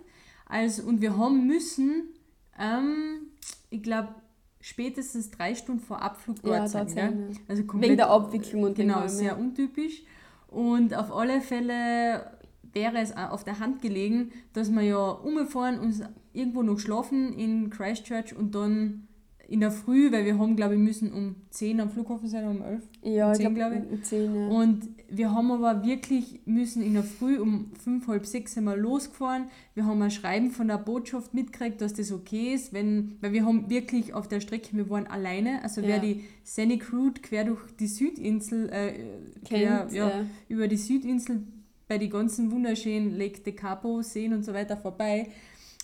Also, 0.47 0.85
und 0.85 1.03
wir 1.03 1.17
haben 1.19 1.47
müssen, 1.47 2.05
ähm, 2.59 3.27
ich 3.69 3.83
glaube, 3.83 4.15
spätestens 4.63 5.31
drei 5.31 5.55
Stunden 5.55 5.83
vor 5.83 6.01
Abflug 6.01 6.41
dort 6.43 6.55
Ja, 6.57 6.67
sein. 6.69 6.89
ja. 6.97 7.37
Also 7.49 7.65
komplett, 7.65 7.91
Wegen 7.91 7.97
der 7.99 8.09
Abwicklung 8.11 8.63
und 8.63 8.77
Genau, 8.77 9.07
sehr 9.09 9.39
untypisch. 9.39 10.05
Und 10.49 10.95
auf 10.95 11.13
alle 11.15 11.43
Fälle 11.43 12.31
wäre 12.73 12.97
es 12.99 13.15
auf 13.15 13.45
der 13.45 13.59
Hand 13.59 13.83
gelegen, 13.83 14.33
dass 14.55 14.71
wir 14.71 14.83
ja 14.83 15.07
umfahren 15.11 15.79
und 15.81 16.09
irgendwo 16.33 16.63
noch 16.63 16.79
schlafen 16.79 17.33
in 17.33 17.71
Christchurch 17.71 18.35
und 18.37 18.55
dann 18.55 19.09
in 19.49 19.61
der 19.61 19.71
Früh, 19.71 20.11
weil 20.11 20.25
wir 20.25 20.39
haben, 20.39 20.57
glaube 20.57 20.75
ich, 20.77 20.81
müssen 20.81 21.13
um 21.13 21.35
10 21.51 21.81
am 21.81 21.91
Flughafen 21.91 22.27
sein, 22.27 22.49
um 22.49 22.63
11. 22.63 22.83
Ja, 23.03 23.33
ich 23.33 23.39
Zehn, 23.39 23.55
glaube, 23.55 23.75
glaub 23.75 23.85
ich. 23.85 23.91
um 23.99 24.03
10, 24.03 24.35
ja. 24.35 24.47
Und 24.49 24.89
wir 25.11 25.35
haben 25.35 25.51
aber 25.51 25.85
wirklich 25.85 26.41
müssen 26.47 26.83
in 26.83 26.95
der 26.95 27.03
Früh 27.03 27.39
um 27.39 27.71
fünf, 27.79 28.09
halb 28.09 28.25
sechs 28.25 28.55
sind 28.55 28.65
wir 28.65 28.77
losgefahren. 28.77 29.49
Wir 29.75 29.85
haben 29.85 30.01
ein 30.01 30.11
Schreiben 30.11 30.53
von 30.53 30.69
der 30.69 30.79
Botschaft 30.79 31.35
mitgekriegt, 31.35 31.83
dass 31.83 31.93
das 31.93 32.13
okay 32.13 32.55
ist, 32.55 32.73
wenn, 32.73 33.19
weil 33.21 33.35
wir 33.35 33.45
haben 33.45 33.69
wirklich 33.69 34.15
auf 34.15 34.27
der 34.27 34.41
Strecke, 34.41 34.75
wir 34.75 34.89
waren 34.89 35.07
alleine, 35.07 35.63
also 35.63 35.83
wer 35.83 35.97
Ja. 35.97 35.99
die 35.99 36.25
Scenic 36.47 36.91
Route 36.91 37.21
quer 37.21 37.45
durch 37.45 37.61
die 37.79 37.89
Südinsel, 37.89 38.71
äh, 38.71 38.93
quer, 39.47 39.81
Kennt, 39.81 39.93
ja, 39.93 40.09
ja. 40.09 40.27
über 40.49 40.67
die 40.67 40.79
Südinsel 40.79 41.43
bei 41.89 41.99
die 41.99 42.09
ganzen 42.09 42.51
wunderschönen 42.53 43.19
Lake 43.19 43.41
de 43.41 43.53
Capo 43.53 44.01
Seen 44.01 44.33
und 44.33 44.45
so 44.45 44.55
weiter 44.55 44.79
vorbei. 44.79 45.29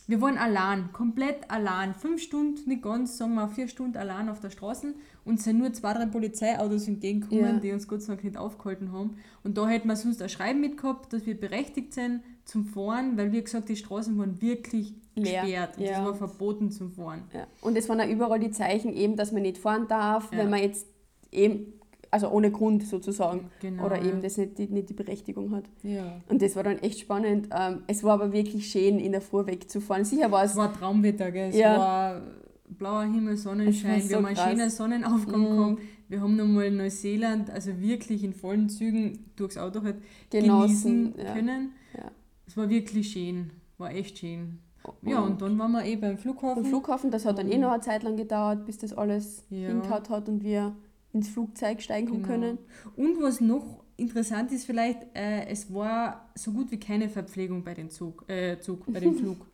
Wir 0.09 0.23
waren 0.23 0.39
allein, 0.39 0.91
komplett 0.93 1.51
allein. 1.51 1.95
Fünf 1.95 2.23
Stunden, 2.23 2.67
nicht 2.67 2.83
ganz, 2.83 3.19
sagen 3.19 3.35
wir 3.35 3.47
vier 3.49 3.69
Stunden 3.69 3.99
allein 3.99 4.31
auf 4.31 4.41
der 4.41 4.49
Straße 4.49 4.95
und 5.27 5.39
sind 5.41 5.59
nur 5.59 5.71
zwei, 5.75 5.93
drei 5.93 6.07
Polizeiautos 6.07 6.89
entgegengekommen, 6.89 7.45
Ja. 7.57 7.61
die 7.61 7.73
uns 7.73 7.87
Gott 7.87 8.01
sei 8.01 8.15
Dank 8.15 8.25
nicht 8.25 8.39
aufgehalten 8.39 8.91
haben. 8.91 9.19
Und 9.45 9.59
da 9.59 9.69
hätten 9.69 9.87
wir 9.87 9.97
sonst 9.97 10.23
ein 10.23 10.31
Schreiben 10.31 10.61
mitgehabt, 10.63 11.13
dass 11.13 11.27
wir 11.27 11.39
berechtigt 11.39 11.93
sind 11.93 12.23
zum 12.47 12.65
Fahren, 12.65 13.19
weil 13.19 13.33
wie 13.33 13.43
gesagt, 13.43 13.69
die 13.69 13.77
Straßen 13.77 14.17
waren 14.19 14.41
wirklich 14.41 14.95
Leer, 15.15 15.43
gesperrt. 15.43 15.77
Und 15.77 15.85
ja. 15.85 15.91
Es 16.01 16.05
war 16.07 16.15
verboten 16.15 16.71
zum 16.71 16.91
Fahren. 16.91 17.25
Ja. 17.35 17.47
Und 17.61 17.77
es 17.77 17.87
waren 17.91 18.01
auch 18.01 18.09
überall 18.09 18.41
die 18.41 18.51
Zeichen 18.51 18.95
eben, 18.95 19.15
dass 19.15 19.31
man 19.31 19.43
nicht 19.43 19.59
fahren 19.59 19.89
darf, 19.89 20.33
Ja. 20.33 20.39
wenn 20.39 20.49
man 20.49 20.61
jetzt 20.63 20.87
eben, 21.31 21.75
also 22.11 22.29
ohne 22.31 22.51
Grund 22.51 22.85
sozusagen, 22.87 23.51
Genau, 23.61 23.85
oder 23.87 23.99
eben 23.99 24.17
ja. 24.17 24.21
das 24.23 24.37
nicht 24.37 24.59
die, 24.59 24.67
nicht 24.69 24.89
die 24.91 24.95
Berechtigung 24.95 25.55
hat. 25.55 25.65
Ja. 25.83 26.21
Und 26.29 26.41
das 26.43 26.57
war 26.57 26.63
dann 26.63 26.79
echt 26.79 27.01
spannend. 27.01 27.49
Ähm, 27.57 27.83
es 27.87 28.03
war 28.05 28.15
aber 28.15 28.33
wirklich 28.33 28.71
schön, 28.71 28.99
in 28.99 29.13
der 29.13 29.21
Früh 29.21 29.47
wegzufahren. 29.47 30.05
Sicher 30.05 30.31
war 30.31 30.45
es, 30.45 30.53
Es 30.53 30.57
war 30.57 30.73
Traumwetter, 30.73 31.31
gell? 31.31 31.51
Es 31.51 31.57
Ja. 31.57 31.77
war 31.79 32.23
blauer 32.69 33.03
Himmel, 33.05 33.37
Sonnenschein. 33.37 33.91
War 33.93 33.97
wir 33.99 34.03
so 34.09 34.17
haben 34.17 34.25
einen 34.27 34.35
krass. 34.37 34.49
schönen 34.51 34.71
Sonnenaufgang 34.71 35.41
Mhm. 35.41 35.57
gehabt. 35.57 35.83
Wir 36.09 36.21
haben 36.23 36.37
nochmal 36.37 36.71
Neuseeland, 36.71 37.51
also 37.51 37.79
wirklich 37.81 38.25
in 38.25 38.33
vollen 38.33 38.69
Zügen 38.71 39.27
durchs 39.37 39.59
Auto 39.59 39.83
halt 39.83 39.97
genossen. 40.31 41.13
genießen 41.13 41.15
Ja. 41.19 41.35
können. 41.35 41.73
Ja. 41.97 42.11
Es 42.47 42.57
war 42.57 42.69
wirklich 42.71 43.11
schön. 43.13 43.51
War 43.77 43.93
echt 43.95 44.19
schön. 44.19 44.59
Ja, 45.03 45.21
und 45.21 45.43
dann 45.43 45.59
waren 45.59 45.73
wir 45.73 45.85
eh 45.85 45.97
beim 45.97 46.17
Flughafen. 46.17 46.65
Am 46.65 46.69
Flughafen, 46.71 47.11
das 47.11 47.27
hat 47.27 47.39
dann 47.39 47.51
eh 47.51 47.59
noch 47.59 47.71
eine 47.73 47.83
Zeit 47.83 48.03
lang 48.03 48.17
gedauert, 48.17 48.65
bis 48.65 48.79
das 48.79 48.93
alles 48.95 49.45
Ja. 49.51 49.69
hingehauen 49.69 50.09
hat 50.09 50.29
und 50.31 50.43
wir 50.43 50.75
ins 51.13 51.29
Flugzeug 51.29 51.81
steigen 51.83 52.07
Genau. 52.07 52.27
können. 52.27 52.59
Und 52.97 53.21
was 53.23 53.41
noch 53.41 53.83
interessant 53.97 54.53
ist 54.53 54.65
vielleicht, 54.65 54.99
äh, 55.15 55.47
es 55.49 55.73
war 55.73 56.29
so 56.35 56.53
gut 56.53 56.71
wie 56.71 56.79
keine 56.79 57.09
Verpflegung 57.09 57.65
bei 57.65 57.75
dem 57.75 57.91
Zug, 57.91 58.25
äh, 58.29 58.59
Zug 58.61 58.85
bei 58.93 59.01
dem 59.01 59.15
Flug. 59.19 59.47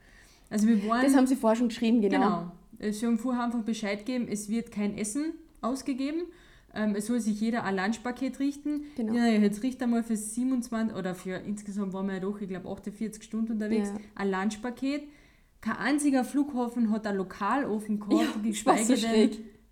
Also 0.50 0.66
wir 0.68 0.86
waren... 0.88 1.04
Das 1.04 1.14
haben 1.16 1.26
sie 1.26 1.36
vorher 1.36 1.56
schon 1.56 1.68
geschrieben, 1.68 2.00
genau. 2.00 2.18
Genau. 2.18 2.52
Äh, 2.78 2.92
Sie 2.92 3.06
haben 3.06 3.18
vorher 3.18 3.44
einfach 3.44 3.62
Bescheid 3.62 4.04
gegeben, 4.04 4.26
es 4.30 4.48
wird 4.48 4.70
kein 4.70 4.96
Essen 4.98 5.32
ausgegeben. 5.60 6.22
Ähm, 6.74 6.94
es 6.96 7.06
soll 7.06 7.20
sich 7.20 7.40
jeder 7.40 7.62
ein 7.62 7.76
Lunchpaket 7.76 8.40
richten. 8.40 8.82
Genau. 8.96 9.14
Ja, 9.14 9.26
jetzt 9.26 9.62
riecht 9.62 9.80
einmal 9.82 10.02
für 10.02 10.16
27 10.16 10.94
oder 10.96 11.14
für 11.14 11.36
insgesamt 11.36 11.92
waren 11.92 12.06
wir 12.08 12.14
ja 12.14 12.20
doch, 12.20 12.40
ich 12.40 12.48
glaube, 12.48 12.68
48 12.68 13.22
Stunden 13.22 13.52
unterwegs, 13.52 13.90
Ja. 13.90 13.96
ein 14.16 14.30
Lunchpaket. 14.30 15.02
Kein 15.60 15.76
einziger 15.76 16.24
Flughafen 16.24 16.90
hat 16.90 17.06
ein 17.06 17.16
Lokalofen 17.16 18.00
gehabt, 18.00 18.20
Ja, 18.20 18.42
geschweige 18.42 18.96
so. 18.96 19.06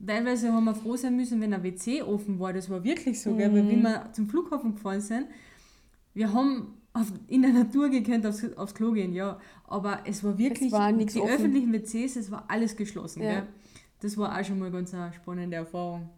Teilweise 0.06 0.52
haben 0.52 0.64
wir 0.64 0.74
froh 0.74 0.96
sein 0.96 1.16
müssen, 1.16 1.40
wenn 1.40 1.52
ein 1.54 1.62
WC 1.62 2.02
offen 2.02 2.38
war. 2.38 2.52
Das 2.52 2.68
war 2.70 2.82
wirklich 2.84 3.20
so, 3.20 3.34
gell? 3.34 3.52
weil 3.52 3.62
Mhm. 3.62 3.70
wie 3.70 3.82
wir 3.82 4.08
zum 4.12 4.26
Flughafen 4.28 4.74
gefahren 4.74 5.00
sind, 5.00 5.26
wir 6.14 6.32
haben 6.32 6.74
auf, 6.92 7.10
in 7.28 7.42
der 7.42 7.52
Natur 7.52 7.88
gekannt 7.88 8.26
aufs, 8.26 8.44
aufs 8.56 8.74
Klo 8.74 8.92
gehen, 8.92 9.12
ja. 9.14 9.38
Aber 9.66 10.00
es 10.04 10.22
war 10.22 10.36
wirklich, 10.38 10.70
war 10.72 10.92
nichts 10.92 11.14
die 11.14 11.20
offen. 11.20 11.32
öffentlichen 11.34 11.72
WCs, 11.72 12.16
es 12.16 12.30
war 12.30 12.44
alles 12.48 12.76
geschlossen. 12.76 13.22
Ja. 13.22 13.32
Gell? 13.32 13.42
Das 14.00 14.16
war 14.18 14.38
auch 14.38 14.44
schon 14.44 14.58
mal 14.58 14.70
ganz 14.70 14.92
eine 14.92 15.12
spannende 15.12 15.56
Erfahrung. 15.56 16.08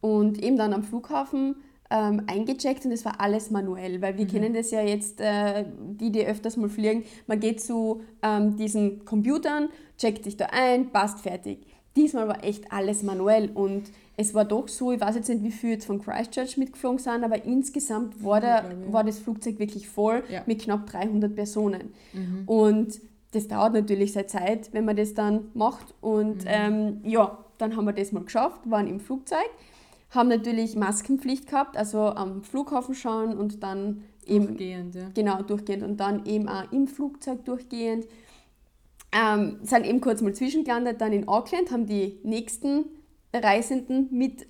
Und 0.00 0.42
eben 0.42 0.56
dann 0.56 0.72
am 0.72 0.82
Flughafen 0.82 1.54
ähm, 1.88 2.22
eingecheckt 2.26 2.84
und 2.84 2.90
das 2.90 3.04
war 3.04 3.20
alles 3.20 3.50
manuell, 3.50 4.02
weil 4.02 4.14
Mhm. 4.14 4.18
wir 4.18 4.26
kennen 4.26 4.54
das 4.54 4.70
ja 4.70 4.82
jetzt, 4.82 5.20
äh, 5.20 5.64
die, 5.92 6.10
die 6.10 6.26
öfters 6.26 6.56
mal 6.56 6.68
fliegen, 6.68 7.04
man 7.26 7.38
geht 7.38 7.60
zu 7.60 8.02
ähm, 8.22 8.56
diesen 8.56 9.04
Computern, 9.04 9.68
checkt 9.98 10.24
sich 10.24 10.36
da 10.36 10.46
ein, 10.46 10.90
passt 10.90 11.20
fertig. 11.20 11.66
Diesmal 11.96 12.26
war 12.28 12.42
echt 12.42 12.72
alles 12.72 13.02
manuell 13.02 13.50
und 13.54 13.84
es 14.16 14.32
war 14.34 14.44
doch 14.44 14.68
so, 14.68 14.92
ich 14.92 15.00
weiß 15.00 15.14
jetzt 15.16 15.28
nicht, 15.28 15.42
wie 15.42 15.50
viele 15.50 15.74
jetzt 15.74 15.84
von 15.86 16.00
Christchurch 16.00 16.56
mitgeflogen 16.56 16.98
sind, 16.98 17.22
aber 17.24 17.44
insgesamt 17.44 18.22
war, 18.24 18.40
der, 18.40 18.64
war 18.90 19.04
das 19.04 19.18
Flugzeug 19.18 19.58
wirklich 19.58 19.88
voll 19.88 20.22
Ja. 20.30 20.42
mit 20.46 20.62
knapp 20.62 20.86
300 20.86 21.34
Personen. 21.34 21.92
Mhm. 22.12 22.42
Und 22.46 23.00
das 23.32 23.48
dauert 23.48 23.72
natürlich 23.74 24.12
seine 24.12 24.26
Zeit, 24.26 24.72
wenn 24.72 24.84
man 24.84 24.96
das 24.96 25.14
dann 25.14 25.46
macht. 25.54 25.94
Und 26.00 26.44
Mhm. 26.44 26.48
ähm, 26.48 27.00
ja, 27.04 27.38
dann 27.58 27.76
haben 27.76 27.84
wir 27.86 27.92
das 27.92 28.12
mal 28.12 28.24
geschafft, 28.24 28.60
waren 28.70 28.86
im 28.86 29.00
Flugzeug, 29.00 29.38
haben 30.10 30.28
natürlich 30.28 30.76
Maskenpflicht 30.76 31.46
gehabt, 31.48 31.76
also 31.76 32.00
am 32.00 32.42
Flughafen 32.42 32.94
schauen 32.94 33.36
und 33.36 33.62
dann 33.62 34.02
eben 34.26 34.46
Durchgehend, 34.48 34.94
ja. 34.94 35.10
genau 35.14 35.42
durchgehend 35.42 35.82
und 35.82 35.98
dann 35.98 36.26
eben 36.26 36.48
auch 36.48 36.70
im 36.72 36.86
Flugzeug 36.86 37.44
durchgehend. 37.44 38.06
Ähm, 39.12 39.58
sind 39.62 39.86
eben 39.86 40.00
kurz 40.00 40.22
mal 40.22 40.34
zwischengelandet, 40.34 41.00
dann 41.00 41.12
in 41.12 41.28
Auckland, 41.28 41.70
haben 41.70 41.86
die 41.86 42.18
nächsten 42.22 42.86
Reisenden 43.34 44.08
mit 44.10 44.46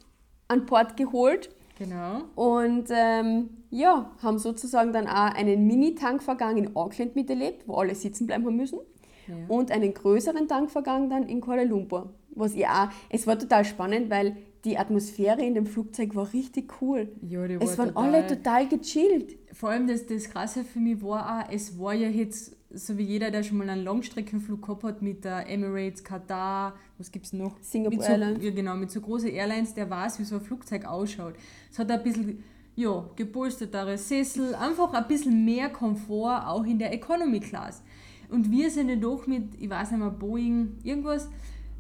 an 0.48 0.66
Bord 0.66 0.96
geholt. 0.96 1.50
Genau. 1.78 2.22
Und 2.36 2.88
ähm, 2.90 3.50
ja, 3.70 4.12
haben 4.22 4.38
sozusagen 4.38 4.92
dann 4.92 5.08
auch 5.08 5.34
einen 5.34 5.66
Mini-Tankvergang 5.66 6.56
in 6.56 6.76
Auckland 6.76 7.16
miterlebt, 7.16 7.66
wo 7.66 7.76
alle 7.76 7.94
sitzen 7.94 8.26
bleiben 8.26 8.44
haben 8.46 8.56
müssen. 8.56 8.78
Ja. 9.26 9.34
Und 9.48 9.70
einen 9.70 9.94
größeren 9.94 10.46
Tankvergang 10.46 11.10
dann 11.10 11.24
in 11.24 11.40
Kuala 11.40 11.62
Lumpur. 11.62 12.12
Was 12.34 12.54
ich 12.54 12.66
auch, 12.66 12.88
es 13.08 13.26
war 13.26 13.38
total 13.38 13.64
spannend, 13.64 14.10
weil 14.10 14.36
die 14.64 14.78
Atmosphäre 14.78 15.42
in 15.42 15.54
dem 15.54 15.66
Flugzeug 15.66 16.14
war 16.14 16.32
richtig 16.32 16.80
cool. 16.80 17.08
Ja, 17.28 17.46
die 17.46 17.54
Es 17.54 17.78
war 17.78 17.86
waren 17.86 17.94
total, 17.94 18.14
alle 18.14 18.26
total 18.26 18.68
gechillt. 18.68 19.36
Vor 19.52 19.70
allem 19.70 19.86
das, 19.86 20.06
das 20.06 20.30
Krasse 20.30 20.64
für 20.64 20.78
mich 20.78 21.02
war 21.02 21.40
auch, 21.40 21.52
es 21.52 21.78
war 21.78 21.94
ja 21.94 22.08
jetzt, 22.08 22.56
so 22.74 22.96
wie 22.98 23.02
jeder, 23.02 23.30
der 23.30 23.42
schon 23.42 23.58
mal 23.58 23.68
einen 23.68 23.84
Langstreckenflug 23.84 24.62
gehabt 24.62 24.84
hat 24.84 25.02
mit 25.02 25.24
der 25.24 25.48
Emirates, 25.48 26.02
Katar, 26.02 26.74
was 26.98 27.10
gibt 27.10 27.26
es 27.26 27.32
noch? 27.32 27.56
Singapore 27.60 28.02
so, 28.02 28.12
Airlines. 28.12 28.42
Ja, 28.42 28.50
genau, 28.50 28.76
mit 28.76 28.90
so 28.90 29.00
großen 29.00 29.28
Airlines, 29.28 29.74
der 29.74 29.88
weiß, 29.88 30.18
wie 30.18 30.24
so 30.24 30.36
ein 30.36 30.40
Flugzeug 30.40 30.84
ausschaut. 30.84 31.34
Es 31.70 31.78
hat 31.78 31.90
ein 31.90 32.02
bisschen 32.02 32.42
ja, 32.74 33.04
gepolstertere 33.16 33.98
Sessel, 33.98 34.54
einfach 34.54 34.92
ein 34.92 35.06
bisschen 35.06 35.44
mehr 35.44 35.68
Komfort 35.68 36.46
auch 36.46 36.64
in 36.64 36.78
der 36.78 36.92
Economy 36.92 37.40
Class. 37.40 37.82
Und 38.30 38.50
wir 38.50 38.70
sind 38.70 38.88
ja 38.88 38.96
doch 38.96 39.26
mit, 39.26 39.60
ich 39.60 39.68
weiß 39.68 39.90
nicht 39.90 40.00
mehr, 40.00 40.10
Boeing, 40.10 40.78
irgendwas, 40.82 41.28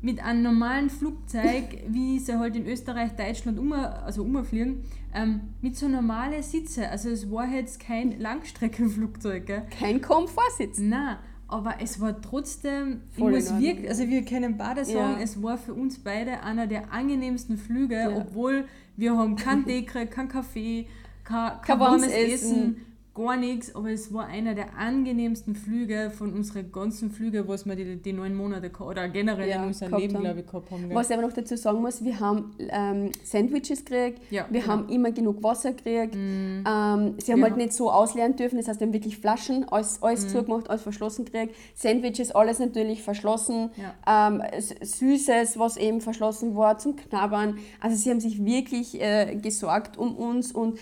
mit 0.02 0.22
einem 0.22 0.42
normalen 0.42 0.90
Flugzeug, 0.90 1.84
wie 1.88 2.18
sie 2.18 2.36
halt 2.38 2.56
in 2.56 2.66
Österreich, 2.66 3.12
Deutschland 3.12 3.58
um, 3.58 3.72
also 3.72 4.22
umfliegen, 4.24 4.82
ähm, 5.14 5.40
mit 5.60 5.76
so 5.76 5.88
normalen 5.88 6.42
Sitze. 6.42 6.88
Also 6.90 7.08
es 7.10 7.30
war 7.30 7.46
jetzt 7.48 7.78
kein 7.80 8.18
Langstreckenflugzeug. 8.20 9.46
Gell? 9.46 9.62
Kein 9.78 10.00
Komfortsitz. 10.00 10.78
Nein, 10.78 11.16
aber 11.46 11.76
es 11.80 12.00
war 12.00 12.20
trotzdem, 12.20 13.02
Voll 13.16 13.36
ich 13.36 13.50
muss 13.50 13.60
wirklich, 13.60 13.88
also 13.88 14.08
wir 14.08 14.24
können 14.24 14.56
beide 14.56 14.84
sagen, 14.84 15.16
Ja. 15.18 15.20
es 15.22 15.40
war 15.42 15.56
für 15.56 15.74
uns 15.74 15.98
beide 16.00 16.42
einer 16.42 16.66
der 16.66 16.92
angenehmsten 16.92 17.56
Flüge, 17.56 17.94
Ja. 17.94 18.16
obwohl 18.16 18.64
wir 18.96 19.16
haben 19.16 19.36
keinen 19.36 19.64
Tee 19.64 19.82
gekriegt, 19.82 20.12
kein 20.12 20.28
Kaffee, 20.28 20.86
kein, 21.24 21.52
kein 21.52 21.60
Kein 21.62 21.80
warmes 21.80 22.02
warmes 22.02 22.12
Essen, 22.12 22.32
Essen. 22.32 22.76
Gar 23.14 23.36
nichts, 23.36 23.74
aber 23.74 23.90
es 23.90 24.12
war 24.14 24.26
einer 24.26 24.54
der 24.54 24.76
angenehmsten 24.78 25.54
Flüge 25.54 26.10
von 26.16 26.32
unseren 26.32 26.72
ganzen 26.72 27.10
Flügen, 27.10 27.46
was 27.46 27.66
wir 27.66 27.76
die, 27.76 27.96
die 27.96 28.12
neun 28.12 28.34
Monate 28.34 28.70
oder 28.82 29.08
generell 29.08 29.48
Ja, 29.48 29.56
in 29.62 29.68
unserem 29.68 29.98
Leben, 29.98 30.18
glaube 30.20 30.40
ich, 30.40 30.46
gehabt 30.46 30.70
haben. 30.70 30.88
gell? 30.88 30.96
Was 30.96 31.10
ich 31.10 31.16
aber 31.16 31.26
noch 31.26 31.34
dazu 31.34 31.56
sagen 31.56 31.80
muss, 31.82 32.02
wir 32.04 32.18
haben 32.20 32.54
ähm, 32.58 33.10
Sandwiches 33.22 33.84
gekriegt, 33.84 34.20
Ja, 34.30 34.46
wir 34.50 34.60
genau. 34.62 34.72
haben 34.72 34.88
immer 34.88 35.10
genug 35.12 35.42
Wasser 35.42 35.72
gekriegt. 35.72 36.14
Ähm, 36.14 36.64
sie 36.64 37.32
haben 37.32 37.40
Wir 37.40 37.42
halt 37.42 37.56
nicht 37.58 37.74
so 37.74 37.90
ausleeren 37.90 38.34
dürfen, 38.36 38.56
das 38.56 38.68
heißt, 38.68 38.80
wir 38.80 38.86
haben 38.86 38.94
wirklich 38.94 39.18
Flaschen, 39.18 39.68
alles, 39.68 40.02
alles 40.02 40.24
Mhm. 40.24 40.28
zugemacht, 40.28 40.70
alles 40.70 40.82
verschlossen 40.82 41.24
gekriegt. 41.26 41.54
Sandwiches, 41.74 42.30
alles 42.32 42.58
natürlich 42.60 43.02
verschlossen. 43.02 43.70
Ja. 43.76 44.28
Ähm, 44.28 44.42
Süßes, 44.80 45.58
was 45.58 45.76
eben 45.76 46.00
verschlossen 46.00 46.56
war 46.56 46.78
zum 46.78 46.96
Knabbern. 46.96 47.58
Also 47.80 47.96
sie 47.96 48.10
haben 48.10 48.20
sich 48.20 48.44
wirklich 48.44 49.00
äh, 49.00 49.36
gesorgt 49.36 49.98
um 49.98 50.16
uns 50.16 50.52
und 50.52 50.78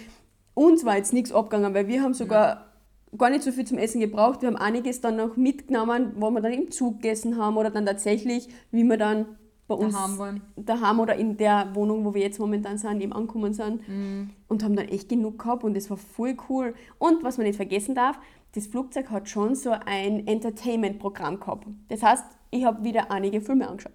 uns 0.60 0.84
war 0.84 0.96
jetzt 0.96 1.12
nichts 1.12 1.32
abgegangen, 1.32 1.74
weil 1.74 1.88
wir 1.88 2.02
haben 2.02 2.14
sogar 2.14 2.66
gar 3.16 3.30
nicht 3.30 3.42
so 3.42 3.50
viel 3.50 3.64
zum 3.66 3.78
Essen 3.78 4.00
gebraucht. 4.00 4.42
Wir 4.42 4.48
haben 4.48 4.56
einiges 4.56 5.00
dann 5.00 5.16
noch 5.16 5.36
mitgenommen, 5.36 6.12
wo 6.16 6.30
wir 6.30 6.40
dann 6.40 6.52
im 6.52 6.70
Zug 6.70 7.00
gegessen 7.00 7.36
haben 7.38 7.56
oder 7.56 7.70
dann 7.70 7.86
tatsächlich, 7.86 8.48
wie 8.70 8.84
wir 8.84 8.96
dann 8.98 9.24
bei 9.66 9.74
uns 9.74 9.94
Daheim 9.94 10.18
waren. 10.18 10.40
daheim 10.56 11.00
oder 11.00 11.14
in 11.14 11.36
der 11.36 11.74
Wohnung, 11.74 12.04
wo 12.04 12.12
wir 12.14 12.20
jetzt 12.22 12.38
momentan 12.40 12.76
sind, 12.76 13.00
eben 13.00 13.12
angekommen 13.12 13.52
sind 13.54 13.88
Mhm. 13.88 14.30
und 14.48 14.62
haben 14.64 14.76
dann 14.76 14.88
echt 14.88 15.08
genug 15.08 15.38
gehabt 15.38 15.64
und 15.64 15.74
das 15.76 15.88
war 15.90 15.96
voll 15.96 16.36
cool. 16.48 16.74
Und 16.98 17.22
was 17.24 17.38
man 17.38 17.46
nicht 17.46 17.56
vergessen 17.56 17.94
darf, 17.94 18.18
das 18.54 18.66
Flugzeug 18.66 19.10
hat 19.10 19.28
schon 19.28 19.54
so 19.54 19.70
ein 19.70 20.26
Entertainment-Programm 20.26 21.40
gehabt. 21.40 21.66
Das 21.88 22.02
heißt, 22.02 22.24
ich 22.50 22.64
habe 22.64 22.82
wieder 22.84 23.10
einige 23.12 23.40
Filme 23.40 23.68
angeschaut. 23.68 23.92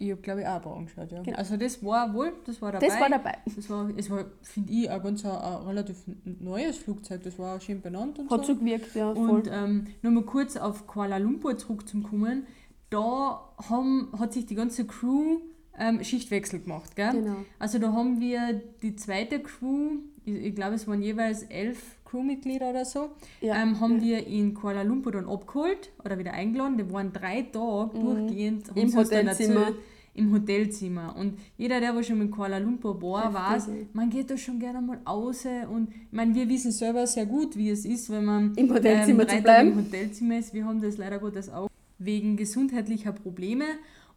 Ich 0.00 0.10
habe, 0.10 0.22
glaube 0.22 0.40
ich, 0.40 0.46
auch 0.46 0.54
ein 0.54 0.62
paar 0.62 0.76
angeschaut, 0.76 1.12
ja. 1.12 1.22
Genau. 1.22 1.36
Also 1.36 1.56
das 1.58 1.84
war 1.84 2.14
wohl, 2.14 2.32
das 2.46 2.62
war 2.62 2.72
dabei. 2.72 2.86
Das 2.86 3.00
war 3.00 3.10
dabei. 3.10 3.38
Das 3.44 3.68
war, 3.68 3.90
es 3.94 4.10
war, 4.10 4.24
finde 4.40 4.72
ich, 4.72 4.90
ein 4.90 5.02
ganz 5.02 5.24
ein, 5.26 5.30
ein 5.30 5.66
relativ 5.66 5.98
neues 6.24 6.78
Flugzeug. 6.78 7.22
Das 7.22 7.38
war 7.38 7.56
auch 7.56 7.60
schön 7.60 7.82
benannt 7.82 8.18
und 8.18 8.30
Hat 8.30 8.46
so. 8.46 8.56
gewirkt, 8.56 8.94
ja, 8.94 9.14
voll. 9.14 9.28
Und 9.28 9.50
ähm, 9.52 9.88
nochmal 10.00 10.24
kurz 10.24 10.56
auf 10.56 10.86
Kuala 10.86 11.18
Lumpur 11.18 11.58
zurückzukommen. 11.58 12.46
Da 12.88 13.52
haben, 13.68 14.08
hat 14.18 14.32
sich 14.32 14.46
die 14.46 14.54
ganze 14.54 14.86
Crew 14.86 15.40
ähm, 15.78 16.02
Schichtwechsel 16.02 16.60
gemacht. 16.60 16.96
Gell? 16.96 17.12
Genau. 17.12 17.36
Also 17.58 17.78
da 17.78 17.92
haben 17.92 18.20
wir 18.20 18.62
die 18.82 18.96
zweite 18.96 19.40
Crew, 19.40 19.98
ich, 20.24 20.34
ich 20.34 20.54
glaube 20.54 20.74
es 20.74 20.86
waren 20.88 21.02
jeweils 21.02 21.42
elf 21.44 21.96
Crewmitglieder 22.04 22.70
oder 22.70 22.84
so, 22.84 23.10
Ja. 23.40 23.62
ähm, 23.62 23.80
haben 23.80 24.00
wir 24.02 24.26
in 24.26 24.54
Kuala 24.54 24.82
Lumpur 24.82 25.12
dann 25.12 25.28
abgeholt 25.28 25.90
oder 26.04 26.18
wieder 26.18 26.32
eingeladen. 26.32 26.76
Die 26.76 26.90
waren 26.92 27.12
drei 27.12 27.42
Tage 27.42 27.98
durchgehend 27.98 28.68
Mhm. 28.74 28.76
Im 28.82 28.82
uns 28.96 29.08
dann 29.10 29.28
Hotelzimmer. 29.28 29.72
Im 30.14 30.32
Hotelzimmer. 30.32 31.14
Und 31.16 31.38
jeder, 31.56 31.78
der 31.80 32.02
schon 32.02 32.18
mit 32.18 32.32
Kuala 32.32 32.58
Lumpur 32.58 33.00
war, 33.00 33.54
Heftig, 33.54 33.72
weiß, 33.74 33.86
man 33.92 34.10
geht 34.10 34.28
da 34.28 34.36
schon 34.36 34.58
gerne 34.58 34.80
mal 34.80 34.98
raus. 35.06 35.44
Und 35.72 35.88
ich 35.92 36.12
meine, 36.12 36.34
wir 36.34 36.48
wissen 36.48 36.72
selber 36.72 37.06
sehr 37.06 37.26
gut, 37.26 37.56
wie 37.56 37.70
es 37.70 37.84
ist, 37.84 38.10
wenn 38.10 38.24
man 38.24 38.54
Im 38.56 38.68
Hotelzimmer 38.74 39.22
ähm, 39.22 39.28
drei 39.28 39.40
Tage. 39.40 39.68
Im 39.68 39.76
Hotelzimmer 39.76 40.38
ist. 40.38 40.52
Wir 40.52 40.64
haben 40.64 40.82
das 40.82 40.96
leider 40.98 41.20
Gottes 41.20 41.48
auch 41.48 41.68
wegen 41.98 42.36
gesundheitlicher 42.36 43.12
Probleme. 43.12 43.64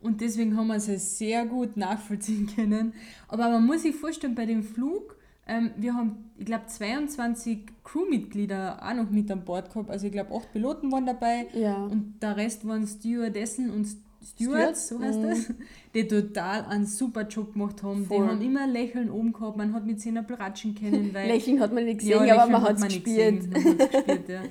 Und 0.02 0.20
deswegen 0.20 0.58
haben 0.58 0.68
wir 0.68 0.76
es 0.78 1.18
sehr 1.20 1.46
gut 1.46 1.78
nachvollziehen 1.78 2.48
können. 2.56 2.94
Aber 3.28 3.50
man 3.50 3.64
muss 3.66 3.84
sich 3.84 3.96
vorstellen, 3.96 4.34
bei 4.34 4.48
dem 4.48 4.64
Flug, 4.64 5.16
ähm, 5.46 5.72
wir 5.76 5.94
haben, 5.94 6.32
ich 6.38 6.46
glaube, 6.46 6.68
22 6.68 7.66
Crewmitglieder 7.84 8.80
auch 8.82 8.94
noch 8.94 9.10
mit 9.10 9.30
an 9.30 9.44
Bord 9.44 9.72
gehabt. 9.72 9.90
Also 9.90 10.08
ich 10.08 10.14
glaube, 10.14 10.34
acht 10.34 10.52
Piloten 10.54 10.92
waren 10.92 11.06
dabei. 11.06 11.48
Ja. 11.54 11.84
Und 11.86 12.16
der 12.22 12.38
Rest 12.38 12.66
waren 12.68 12.88
Stewardessen 12.88 13.70
und 13.70 13.88
Stewards, 14.26 14.88
Stewards, 14.88 14.88
so 14.88 15.00
heißt 15.02 15.20
mhm. 15.20 15.30
das, 15.30 15.54
die 15.94 16.08
total 16.08 16.66
einen 16.66 16.86
super 16.86 17.28
Job 17.28 17.54
gemacht 17.54 17.84
haben. 17.84 18.06
Voll. 18.06 18.26
Die 18.26 18.32
haben 18.32 18.42
immer 18.42 18.68
Lächeln 18.68 19.10
oben 19.10 19.34
gehabt, 19.34 19.58
man 19.58 19.74
hat 19.74 19.86
mit 19.86 20.00
sie 20.00 20.10
ein 20.10 20.18
ratschen 20.18 20.76
können, 20.76 21.10
weil 21.14 21.28
Lächeln 21.28 21.60
hat 21.60 21.74
man 21.74 21.84
nicht 21.84 22.00
gesehen, 22.00 22.26
ja, 22.26 22.42
aber 22.42 22.52
man 22.52 22.62
hat 22.62 22.78
es 22.78 22.84
gespielt. 22.84 23.54
gespielt, 23.54 24.30
ja. 24.30 24.42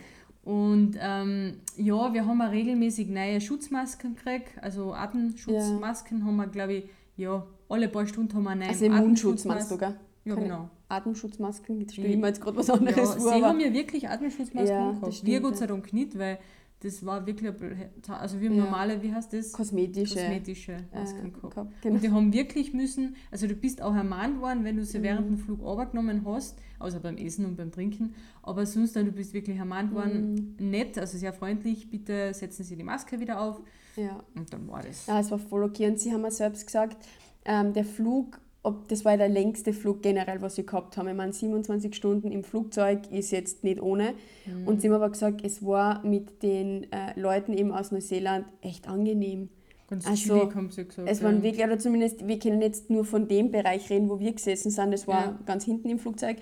Und 0.44 0.96
ähm, 1.00 1.54
ja, 1.76 2.12
wir 2.12 2.26
haben 2.26 2.42
auch 2.42 2.50
regelmäßig 2.50 3.08
neue 3.08 3.40
Schutzmasken 3.40 4.16
gekriegt. 4.16 4.50
Also 4.60 4.92
Atemschutzmasken 4.92 6.24
haben 6.24 6.36
wir, 6.36 6.48
glaube 6.48 6.74
ich, 6.74 6.84
ja, 7.16 7.46
alle 7.68 7.88
paar 7.88 8.06
Stunden 8.06 8.34
haben 8.34 8.42
wir 8.42 8.50
eine 8.50 8.68
Also 8.68 8.84
im 8.84 8.96
Mundschutz 8.96 9.44
meinst 9.44 9.70
du, 9.70 9.78
gell? 9.78 9.94
Ja, 10.24 10.34
Keine 10.34 10.46
genau. 10.46 10.70
Atemschutzmasken, 10.92 11.80
jetzt 11.80 11.92
stelle 11.94 12.08
ich 12.08 12.16
mir 12.16 12.28
jetzt 12.28 12.40
gerade 12.40 12.56
was 12.56 12.66
Ja, 12.68 12.74
anderes 12.74 13.14
sie 13.14 13.20
vor. 13.20 13.32
aber- 13.34 13.48
haben 13.48 13.60
ja 13.60 13.72
wirklich 13.72 14.08
Atemschutzmasken 14.08 14.76
Ja, 14.76 14.94
stimmt, 15.10 15.26
Wir 15.26 15.40
Gott 15.40 15.52
ja. 15.52 15.58
sei 15.58 15.66
Dank 15.66 15.92
nicht, 15.92 16.18
weil 16.18 16.38
das 16.80 17.06
war 17.06 17.24
wirklich, 17.26 17.48
ein 17.48 17.90
also 18.14 18.40
wir 18.40 18.48
haben 18.50 18.56
Ja. 18.56 18.64
normale, 18.64 19.00
wie 19.02 19.14
heißt 19.14 19.32
das? 19.32 19.52
Kosmetische 19.52 20.14
Kosmetische 20.16 20.72
äh, 20.72 20.98
Masken 20.98 21.32
gehabt. 21.32 21.54
gehabt. 21.54 21.82
Genau. 21.82 21.94
Und 21.94 22.02
die 22.02 22.10
haben 22.10 22.32
wirklich 22.32 22.74
müssen, 22.74 23.14
also 23.30 23.46
du 23.46 23.54
bist 23.54 23.80
auch 23.82 23.94
ermahnt 23.94 24.40
worden, 24.40 24.64
wenn 24.64 24.76
du 24.76 24.84
sie 24.84 24.98
Mhm. 24.98 25.02
während 25.04 25.28
dem 25.28 25.38
Flug 25.38 25.62
runtergenommen 25.62 26.22
hast, 26.26 26.58
außer 26.80 26.98
beim 26.98 27.16
Essen 27.18 27.44
und 27.46 27.56
beim 27.56 27.70
Trinken, 27.70 28.14
aber 28.42 28.66
sonst 28.66 28.96
dann, 28.96 29.06
du 29.06 29.12
bist 29.12 29.32
wirklich 29.32 29.58
ermahnt 29.58 29.94
worden, 29.94 30.56
Mhm. 30.58 30.70
nett, 30.70 30.98
also 30.98 31.16
sehr 31.18 31.32
freundlich, 31.32 31.88
bitte 31.88 32.34
setzen 32.34 32.64
Sie 32.64 32.74
die 32.74 32.82
Maske 32.82 33.20
wieder 33.20 33.40
auf 33.40 33.60
Ja. 33.94 34.18
und 34.34 34.52
dann 34.52 34.66
war 34.68 34.82
das. 34.82 35.06
ja, 35.06 35.20
es 35.20 35.30
war 35.30 35.38
voll 35.38 35.62
okay. 35.62 35.86
Und 35.86 36.00
sie 36.00 36.12
haben 36.12 36.22
mir 36.22 36.32
selbst 36.32 36.66
gesagt, 36.66 36.96
ähm, 37.44 37.72
der 37.74 37.84
Flug, 37.84 38.40
ob, 38.64 38.88
das 38.88 39.04
war 39.04 39.16
der 39.16 39.28
längste 39.28 39.72
Flug 39.72 40.02
generell, 40.02 40.40
was 40.40 40.54
sie 40.54 40.64
gehabt 40.64 40.96
haben. 40.96 41.08
Ich 41.08 41.14
meine, 41.16 41.32
27 41.32 41.94
Stunden 41.94 42.30
im 42.30 42.44
Flugzeug 42.44 43.10
ist 43.10 43.32
jetzt 43.32 43.64
nicht 43.64 43.80
ohne. 43.82 44.14
Mhm. 44.46 44.66
Und 44.68 44.80
sie 44.80 44.88
haben 44.88 44.94
aber 44.94 45.10
gesagt, 45.10 45.44
es 45.44 45.64
war 45.64 46.04
mit 46.04 46.42
den 46.42 46.90
äh, 46.92 47.18
Leuten 47.20 47.52
eben 47.54 47.72
aus 47.72 47.90
Neuseeland 47.90 48.46
echt 48.60 48.88
angenehm. 48.88 49.48
Ganz 49.88 50.06
Also, 50.06 50.38
chillig 50.38 50.54
haben 50.54 50.70
sie 50.70 50.84
gesagt. 50.86 51.08
Es 51.08 51.18
ja. 51.20 51.24
waren 51.26 51.42
wirklich, 51.42 51.64
oder 51.66 51.78
zumindest, 51.78 52.26
wir 52.26 52.38
können 52.38 52.62
jetzt 52.62 52.88
nur 52.88 53.04
von 53.04 53.26
dem 53.28 53.50
Bereich 53.50 53.90
reden, 53.90 54.08
wo 54.08 54.20
wir 54.20 54.32
gesessen 54.32 54.70
sind. 54.70 54.92
Das 54.92 55.06
war 55.08 55.24
Ja. 55.24 55.38
ganz 55.44 55.64
hinten 55.64 55.88
im 55.90 55.98
Flugzeug. 55.98 56.36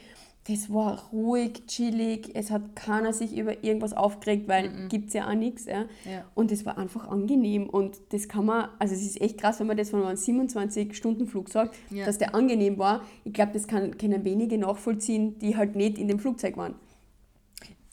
Das 0.51 0.69
war 0.73 1.09
ruhig, 1.13 1.67
chillig. 1.67 2.31
Es 2.35 2.51
hat 2.51 2.75
keiner 2.75 3.13
sich 3.13 3.37
über 3.37 3.63
irgendwas 3.63 3.93
aufgeregt, 3.93 4.49
weil 4.49 4.71
Mhm. 4.71 4.89
gibt 4.89 5.09
es 5.09 5.15
ja 5.15 5.29
auch 5.29 5.35
nichts. 5.35 5.67
Ja. 5.67 5.83
Ja. 6.11 6.25
Und 6.35 6.51
es 6.51 6.67
war 6.67 6.77
einfach 6.77 7.07
angenehm. 7.09 7.69
Und 7.69 7.99
das 8.11 8.27
kann 8.27 8.47
man, 8.47 8.69
also 8.79 8.95
es 8.95 9.03
ist 9.03 9.21
echt 9.21 9.39
krass, 9.39 9.61
wenn 9.61 9.67
man 9.69 9.77
das 9.77 9.91
von 9.91 10.03
einem 10.03 10.17
27-Stunden-Flug 10.17 11.49
sagt, 11.51 11.77
Ja. 11.91 12.05
dass 12.07 12.19
der 12.19 12.35
angenehm 12.35 12.79
war. 12.79 13.03
Ich 13.25 13.33
glaube, 13.33 13.53
das 13.53 13.69
kann, 13.69 13.97
können 13.97 14.25
wenige 14.25 14.59
nachvollziehen, 14.59 15.39
die 15.39 15.57
halt 15.57 15.77
nicht 15.77 15.99
in 15.99 16.09
dem 16.09 16.19
Flugzeug 16.19 16.57
waren. 16.57 16.75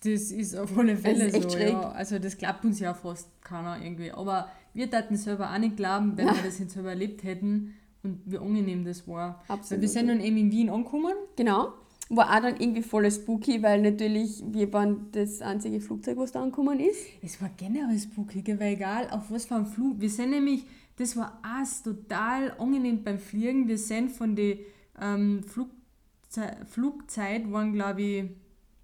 Das 0.03 0.31
ist 0.31 0.55
auf 0.55 0.77
alle 0.77 0.95
Fälle 0.95 1.25
ist 1.25 1.33
echt 1.35 1.51
so, 1.51 1.57
schräg. 1.57 1.69
ja. 1.73 1.89
Also 1.91 2.19
das 2.19 2.37
glaubt 2.37 2.63
uns 2.65 2.79
ja 2.79 2.93
fast 2.93 3.29
keiner 3.43 3.81
irgendwie. 3.83 4.11
Aber 4.11 4.47
wir 4.73 4.89
taten 4.89 5.15
selber 5.15 5.51
auch 5.53 5.57
nicht 5.57 5.75
glauben, 5.75 6.15
wenn 6.17 6.27
wir 6.27 6.43
das 6.45 6.59
jetzt 6.59 6.73
selber 6.73 6.89
erlebt 6.89 7.23
hätten 7.23 7.73
und 8.03 8.21
wie 8.25 8.37
angenehm 8.37 8.85
das 8.85 9.07
war. 9.07 9.43
Absolut. 9.47 9.71
Weil 9.71 9.81
wir 9.81 9.89
sind 9.89 10.07
dann 10.07 10.21
eben 10.21 10.37
in 10.37 10.51
Wien 10.51 10.69
angekommen. 10.69 11.13
Genau. 11.35 11.69
War 12.09 12.35
auch 12.35 12.41
dann 12.41 12.57
irgendwie 12.57 12.81
voll 12.81 13.09
spooky, 13.11 13.61
weil 13.61 13.81
natürlich 13.81 14.41
wir 14.47 14.71
waren 14.71 15.07
das 15.11 15.41
einzige 15.41 15.81
Flugzeug, 15.81 16.17
was 16.17 16.31
da 16.31 16.41
angekommen 16.41 16.79
ist. 16.79 17.05
Es 17.21 17.41
war 17.41 17.49
generell 17.57 17.99
spooky, 17.99 18.43
weil 18.59 18.73
egal 18.73 19.09
auf 19.09 19.29
was 19.29 19.45
für 19.45 19.55
einem 19.55 19.65
Flug. 19.65 19.99
Wir 19.99 20.09
sind 20.09 20.29
nämlich, 20.29 20.63
das 20.97 21.17
war 21.17 21.39
alles 21.41 21.83
total 21.83 22.51
angenehm 22.59 23.03
beim 23.03 23.19
Fliegen. 23.19 23.67
Wir 23.67 23.77
sind 23.77 24.11
von 24.11 24.35
der 24.35 24.55
ähm, 25.01 25.43
Flugzei 25.43 26.55
Flugzeit, 26.65 27.51
waren 27.51 27.73
glaube 27.73 28.01
ich, 28.01 28.25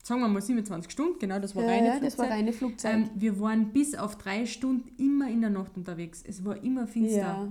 sagen 0.03 0.21
wir 0.21 0.27
mal 0.27 0.41
27 0.41 0.91
Stunden, 0.91 1.17
genau, 1.19 1.39
das 1.39 1.55
war 1.55 1.63
Ja, 1.63 1.69
reine 1.69 1.91
Flugzeit. 1.91 2.05
das 2.05 2.19
war 2.19 2.29
reine 2.29 2.53
Flugzeit. 2.53 2.93
Ähm, 2.93 3.09
wir 3.15 3.39
waren 3.39 3.71
bis 3.71 3.95
auf 3.95 4.17
drei 4.17 4.45
Stunden 4.45 4.89
immer 5.01 5.29
in 5.29 5.41
der 5.41 5.49
Nacht 5.49 5.77
unterwegs. 5.77 6.23
Es 6.27 6.43
war 6.43 6.61
immer 6.63 6.87
finster. 6.87 7.17
Ja. 7.17 7.49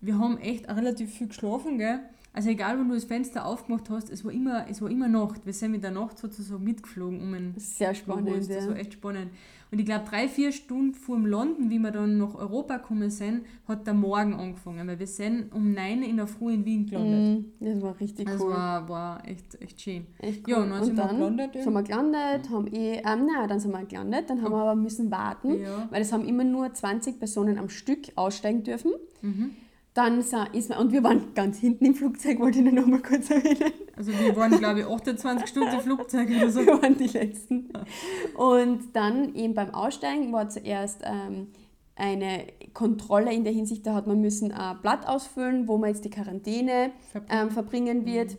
Wir 0.00 0.18
haben 0.18 0.36
echt 0.38 0.68
relativ 0.68 1.14
viel 1.14 1.28
geschlafen, 1.28 1.78
gell? 1.78 2.00
Also 2.36 2.50
egal, 2.50 2.76
wenn 2.80 2.88
du 2.88 2.94
das 2.94 3.04
Fenster 3.04 3.46
aufgemacht 3.46 3.88
hast, 3.90 4.10
es 4.10 4.24
war 4.24 4.32
immer, 4.32 4.66
es 4.68 4.82
war 4.82 4.90
immer 4.90 5.06
Nacht. 5.06 5.46
Wir 5.46 5.52
sind 5.52 5.70
mit 5.70 5.84
der 5.84 5.92
Nacht 5.92 6.18
sozusagen 6.18 6.64
mitgeflogen 6.64 7.20
um 7.22 7.32
ein 7.32 7.54
Sehr 7.56 7.94
spannend. 7.94 8.28
Das 8.28 8.48
ja. 8.48 8.68
war 8.68 8.76
echt 8.76 8.94
spannend. 8.94 9.30
Und 9.70 9.78
ich 9.78 9.86
glaube, 9.86 10.04
drei, 10.08 10.28
vier 10.28 10.50
Stunden 10.50 10.94
vor 10.94 11.14
dem 11.16 11.26
Landen, 11.26 11.70
wie 11.70 11.78
wir 11.78 11.92
dann 11.92 12.18
nach 12.18 12.34
Europa 12.34 12.76
gekommen 12.78 13.08
sind, 13.10 13.42
hat 13.68 13.86
der 13.86 13.94
Morgen 13.94 14.34
angefangen. 14.34 14.86
Weil 14.88 14.98
wir 14.98 15.06
sind 15.06 15.52
um 15.52 15.72
neun 15.72 16.02
in 16.02 16.16
der 16.16 16.26
Früh 16.26 16.54
in 16.54 16.64
Wien 16.64 16.86
gelandet. 16.86 17.44
Mm, 17.60 17.64
Das 17.64 17.82
war 17.82 18.00
richtig 18.00 18.26
Das 18.26 18.40
cool. 18.40 18.50
war, 18.52 18.88
war 18.88 19.28
echt, 19.28 19.60
echt 19.62 19.80
schön. 19.80 20.06
Echt 20.18 20.46
Ja, 20.48 20.56
cool. 20.58 20.64
und 20.64 20.70
dann 20.70 20.84
sind 20.84 20.96
wir 20.96 21.06
gelandet, 21.08 21.54
ja. 21.54 21.62
Sind 21.62 21.72
wir 21.72 21.82
gelandet, 21.84 22.50
haben 22.50 22.66
eh, 22.66 22.96
ähm, 22.98 23.26
nein, 23.26 23.48
dann 23.48 23.60
sind 23.60 23.70
wir 23.70 23.84
gelandet, 23.84 24.28
dann 24.30 24.42
haben 24.42 24.52
wir 24.52 24.58
aber 24.60 24.74
müssen 24.74 25.08
warten, 25.10 25.60
Ja. 25.60 25.88
weil 25.90 26.02
es 26.02 26.12
haben 26.12 26.24
immer 26.26 26.44
nur 26.44 26.72
20 26.72 27.18
Personen 27.20 27.58
am 27.58 27.68
Stück 27.68 28.08
aussteigen 28.16 28.64
dürfen. 28.64 28.92
Mhm. 29.22 29.50
Dann 29.94 30.18
ist 30.18 30.32
man, 30.32 30.78
und 30.78 30.92
wir 30.92 31.04
waren 31.04 31.34
ganz 31.34 31.58
hinten 31.58 31.84
im 31.86 31.94
Flugzeug, 31.94 32.40
wollte 32.40 32.58
ich 32.58 32.64
nur 32.64 32.72
noch 32.72 32.86
mal 32.86 33.00
kurz 33.00 33.30
erwähnen. 33.30 33.72
Also 33.96 34.10
wir 34.10 34.34
waren, 34.34 34.58
glaube 34.58 34.80
ich, 34.80 34.86
28 34.86 35.48
Stunden 35.48 35.72
im 35.72 35.80
Flugzeug 35.80 36.28
oder 36.30 36.50
so. 36.50 36.60
Wir 36.66 36.82
waren 36.82 36.98
die 36.98 37.06
Letzten. 37.06 37.68
Und 38.36 38.96
dann 38.96 39.36
eben 39.36 39.54
beim 39.54 39.72
Aussteigen 39.72 40.32
war 40.32 40.48
zuerst 40.48 41.02
ähm, 41.04 41.46
eine 41.94 42.46
Kontrolle 42.72 43.32
in 43.32 43.44
der 43.44 43.52
Hinsicht, 43.52 43.86
da 43.86 43.94
hat 43.94 44.08
man 44.08 44.20
müssen 44.20 44.50
ein 44.50 44.80
Blatt 44.82 45.06
ausfüllen, 45.06 45.68
wo 45.68 45.78
man 45.78 45.90
jetzt 45.90 46.04
die 46.04 46.10
Quarantäne 46.10 46.90
ähm, 47.30 47.50
verbringen 47.50 48.04
wird. 48.04 48.36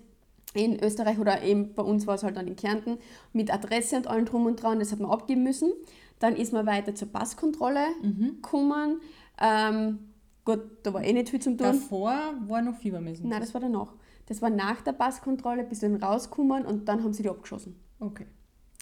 In 0.53 0.81
Österreich 0.81 1.19
oder 1.19 1.41
eben 1.41 1.73
bei 1.73 1.83
uns 1.83 2.05
war 2.05 2.15
es 2.15 2.23
halt 2.23 2.35
dann 2.35 2.47
in 2.47 2.55
Kärnten 2.55 2.97
mit 3.33 3.53
Adresse 3.53 3.97
und 3.97 4.07
allem 4.07 4.25
drum 4.25 4.45
und 4.45 4.61
dran, 4.61 4.79
das 4.79 4.91
hat 4.91 4.99
man 4.99 5.11
abgeben 5.11 5.43
müssen. 5.43 5.71
Dann 6.19 6.35
ist 6.35 6.53
man 6.53 6.65
weiter 6.65 6.95
zur 6.95 7.09
Passkontrolle 7.09 7.85
gekommen. 8.01 9.01
Ähm, 9.41 9.99
gut, 10.45 10.61
da 10.83 10.93
war 10.93 11.03
eh 11.03 11.11
nicht 11.11 11.29
viel 11.29 11.41
zum 11.41 11.57
tun. 11.57 11.67
Davor 11.67 12.35
war 12.47 12.61
noch 12.61 12.77
Fiebermessen. 12.77 13.27
Nein, 13.27 13.41
das 13.41 13.53
war 13.53 13.61
danach. 13.61 13.93
Das 14.27 14.41
war 14.41 14.49
nach 14.49 14.81
der 14.81 14.93
Passkontrolle, 14.93 15.63
bis 15.63 15.79
dann 15.79 15.95
rausgekommen 15.95 16.65
und 16.65 16.87
dann 16.87 17.03
haben 17.03 17.13
sie 17.13 17.23
die 17.23 17.29
abgeschossen. 17.29 17.75
Okay. 17.99 18.25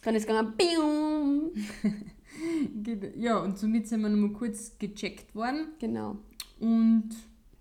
Dann 0.04 0.16
ist 0.16 0.24
es 0.24 0.28
gegangen, 0.28 0.54
bium. 0.58 1.52
Ja, 3.16 3.38
und 3.38 3.60
somit 3.60 3.88
sind 3.88 4.02
wir 4.02 4.10
noch 4.10 4.18
mal 4.18 4.34
kurz 4.34 4.78
gecheckt 4.80 5.36
worden. 5.36 5.68
Genau. 5.80 6.18
Und 6.60 7.10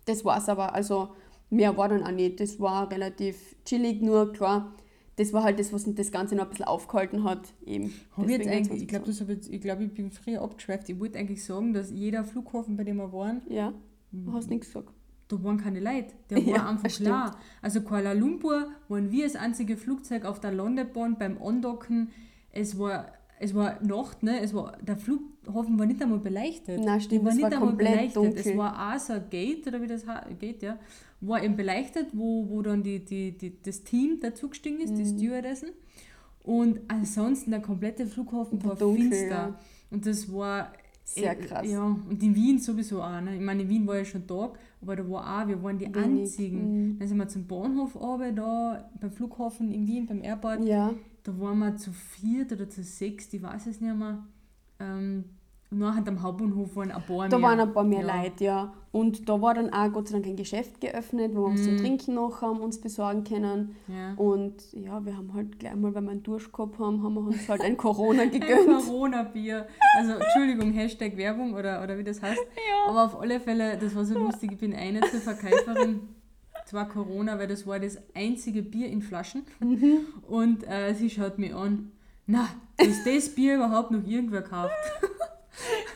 Das 0.06 0.24
war's 0.24 0.48
aber. 0.48 0.74
Also 0.74 1.10
mehr 1.50 1.76
war 1.76 1.90
dann 1.90 2.02
auch 2.02 2.10
nicht. 2.10 2.40
Das 2.40 2.58
war 2.58 2.90
relativ 2.90 3.54
chillig, 3.64 4.00
nur 4.00 4.32
klar, 4.32 4.74
das 5.16 5.32
war 5.32 5.44
halt 5.44 5.60
das, 5.60 5.72
was 5.72 5.84
das 5.94 6.10
Ganze 6.10 6.34
noch 6.34 6.44
ein 6.44 6.50
bisschen 6.50 6.64
aufgehalten 6.64 7.22
hat. 7.24 7.52
Eben. 7.66 7.92
Hab 8.16 8.26
ich, 8.26 8.40
ich 8.40 8.88
glaube, 8.88 9.10
ich, 9.10 9.60
glaub, 9.60 9.80
ich 9.80 9.92
bin 9.92 10.10
früher 10.10 10.40
abgeschweift. 10.40 10.88
Ich 10.88 10.98
wollte 10.98 11.18
eigentlich 11.18 11.44
sagen, 11.44 11.74
dass 11.74 11.90
jeder 11.90 12.24
Flughafen, 12.24 12.76
bei 12.76 12.84
dem 12.84 12.96
wir 12.96 13.12
waren. 13.12 13.42
Ja, 13.48 13.74
du 14.12 14.32
hast 14.32 14.48
nichts 14.50 14.66
gesagt. 14.68 14.92
da 15.28 15.42
waren 15.42 15.56
keine 15.58 15.80
Leute. 15.80 16.14
Der 16.30 16.36
war 16.46 16.54
Ja, 16.56 16.68
einfach 16.68 16.90
stimmt. 16.90 17.08
klar. 17.08 17.36
Also 17.62 17.80
Kuala 17.80 18.12
Lumpur 18.12 18.68
waren 18.88 19.10
wir 19.10 19.24
das 19.24 19.36
einzige 19.36 19.76
Flugzeug 19.76 20.24
auf 20.24 20.40
der 20.40 20.52
Landebahn 20.52 21.16
beim 21.18 21.42
Andocken. 21.42 22.10
Es 22.50 22.78
war, 22.78 23.06
es 23.40 23.54
war 23.54 23.82
Nacht, 23.82 24.22
ne? 24.22 24.40
es 24.40 24.52
war, 24.54 24.76
der 24.82 24.96
Flughafen 24.98 25.78
war 25.78 25.86
nicht 25.86 26.02
einmal 26.02 26.18
beleuchtet. 26.18 26.80
Nein, 26.84 27.00
stimmt, 27.00 27.22
Der 27.24 27.30
es 27.30 27.34
nicht 27.36 27.44
war 27.44 27.52
einmal 27.52 27.68
komplett 27.70 28.12
beleuchtet. 28.14 28.36
Es 28.38 28.44
dunkel. 28.44 28.58
war 28.58 28.94
auch 28.94 28.98
so 29.00 29.12
ein 29.14 29.24
Gate, 29.30 29.66
oder 29.66 29.80
wie 29.82 29.86
das 29.86 30.04
he- 30.04 30.34
geht, 30.38 30.62
ja, 30.62 30.78
war 31.22 31.42
eben 31.42 31.56
beleuchtet, 31.56 32.08
wo, 32.12 32.48
wo 32.50 32.60
dann 32.62 32.82
die, 32.82 33.04
die, 33.04 33.32
die, 33.38 33.62
das 33.62 33.82
Team 33.84 34.18
dazugestiegen 34.20 34.80
ist, 34.80 34.90
Mhm. 34.90 34.96
die 34.96 35.06
Stewardessen. 35.06 35.70
Und 36.44 36.80
ansonsten 36.88 37.52
der 37.52 37.60
komplette 37.62 38.06
Flughafen 38.06 38.62
War 38.64 38.70
war, 38.70 38.76
dunkel, 38.76 39.02
finster. 39.10 39.28
ja. 39.28 39.58
Und 39.90 40.04
das 40.06 40.32
war 40.32 40.72
Sehr 41.04 41.32
äh, 41.38 41.42
krass. 41.44 41.66
Ja, 41.68 41.82
und 41.84 42.22
in 42.22 42.34
Wien 42.34 42.58
sowieso 42.58 43.02
auch. 43.02 43.20
Ne? 43.20 43.34
Ich 43.36 43.40
meine, 43.40 43.62
in 43.62 43.68
Wien 43.68 43.86
war 43.86 43.98
ja 43.98 44.04
schon 44.04 44.26
Tag, 44.26 44.58
aber 44.80 44.96
da 44.96 45.08
war 45.10 45.42
auch, 45.42 45.48
wir 45.48 45.62
waren 45.62 45.78
die 45.78 45.86
Wenig, 45.86 45.96
Mhm. 45.96 46.20
einzigen. 46.20 46.98
Dann 46.98 47.08
sind 47.08 47.16
wir 47.18 47.28
zum 47.28 47.46
Bahnhof 47.46 47.94
runter, 47.96 48.32
da 48.32 48.90
beim 49.00 49.10
Flughafen 49.10 49.72
in 49.72 49.86
Wien, 49.86 50.06
beim 50.06 50.22
Airport. 50.22 50.64
Ja, 50.64 50.94
Da 51.24 51.38
waren 51.40 51.58
wir 51.60 51.76
zu 51.76 51.92
viert 51.92 52.50
oder 52.52 52.68
zu 52.68 52.82
sechs, 52.82 53.32
ich 53.32 53.40
weiß 53.42 53.66
es 53.68 53.80
nicht 53.80 53.96
mehr. 53.96 54.24
Ähm, 54.80 55.24
nachher 55.72 56.06
am 56.08 56.22
Hauptbahnhof 56.22 56.76
waren 56.76 56.90
ein 56.92 57.02
paar 57.02 57.28
da 57.28 57.38
mehr. 57.38 57.48
waren 57.48 57.60
ein 57.60 57.72
paar 57.72 57.84
mehr 57.84 58.04
Ja. 58.06 58.22
Leute, 58.22 58.44
ja. 58.44 58.74
Und 58.92 59.26
da 59.28 59.40
war 59.40 59.54
dann 59.54 59.72
auch 59.72 59.90
Gott 59.92 60.08
sei 60.08 60.14
Dank 60.14 60.26
ein 60.26 60.36
Geschäft 60.36 60.80
geöffnet, 60.80 61.34
wo 61.34 61.46
wir 61.46 61.54
was 61.54 61.62
zum 61.62 61.74
Mhm. 61.74 61.78
Trinken 61.78 62.14
noch 62.14 62.42
haben, 62.42 62.60
uns 62.60 62.78
besorgen 62.78 63.24
können. 63.24 63.74
Ja. 63.88 64.12
Und 64.16 64.54
ja, 64.74 65.02
wir 65.04 65.16
haben 65.16 65.32
halt 65.32 65.58
gleich 65.58 65.74
mal, 65.74 65.94
weil 65.94 66.02
wir 66.02 66.10
einen 66.10 66.22
Durst 66.22 66.52
gehabt 66.52 66.78
haben, 66.78 67.02
haben 67.02 67.14
wir 67.14 67.20
uns 67.22 67.48
halt 67.48 67.62
ein 67.62 67.76
Corona 67.78 68.22
Ein 68.22 68.30
gegönnt. 68.30 68.66
Corona-Bier. 68.68 69.66
Also, 69.96 70.12
Entschuldigung, 70.12 70.72
Hashtag 70.72 71.16
Werbung 71.16 71.54
oder, 71.54 71.82
oder 71.82 71.96
wie 71.96 72.04
das 72.04 72.20
heißt. 72.20 72.40
Aber 72.88 73.04
auf 73.04 73.18
alle 73.20 73.40
Fälle, 73.40 73.78
das 73.78 73.94
war 73.96 74.04
so 74.04 74.18
lustig. 74.18 74.52
Ich 74.52 74.58
bin 74.58 74.74
eine 74.74 75.00
zur 75.00 75.20
Verkäuferin. 75.20 76.00
Zwar 76.66 76.86
Corona, 76.88 77.38
weil 77.38 77.48
das 77.48 77.66
war 77.66 77.80
das 77.80 77.98
einzige 78.14 78.62
Bier 78.62 78.88
in 78.88 79.00
Flaschen. 79.02 79.42
Mhm. 79.60 80.00
Und 80.28 80.64
äh, 80.68 80.94
sie 80.94 81.08
schaut 81.10 81.38
mich 81.38 81.54
an. 81.54 81.90
Na, 82.26 82.46
dass 82.76 83.02
das 83.04 83.34
Bier 83.34 83.56
überhaupt 83.56 83.90
noch 83.90 84.06
irgendwer 84.06 84.42
kauft. 84.42 84.72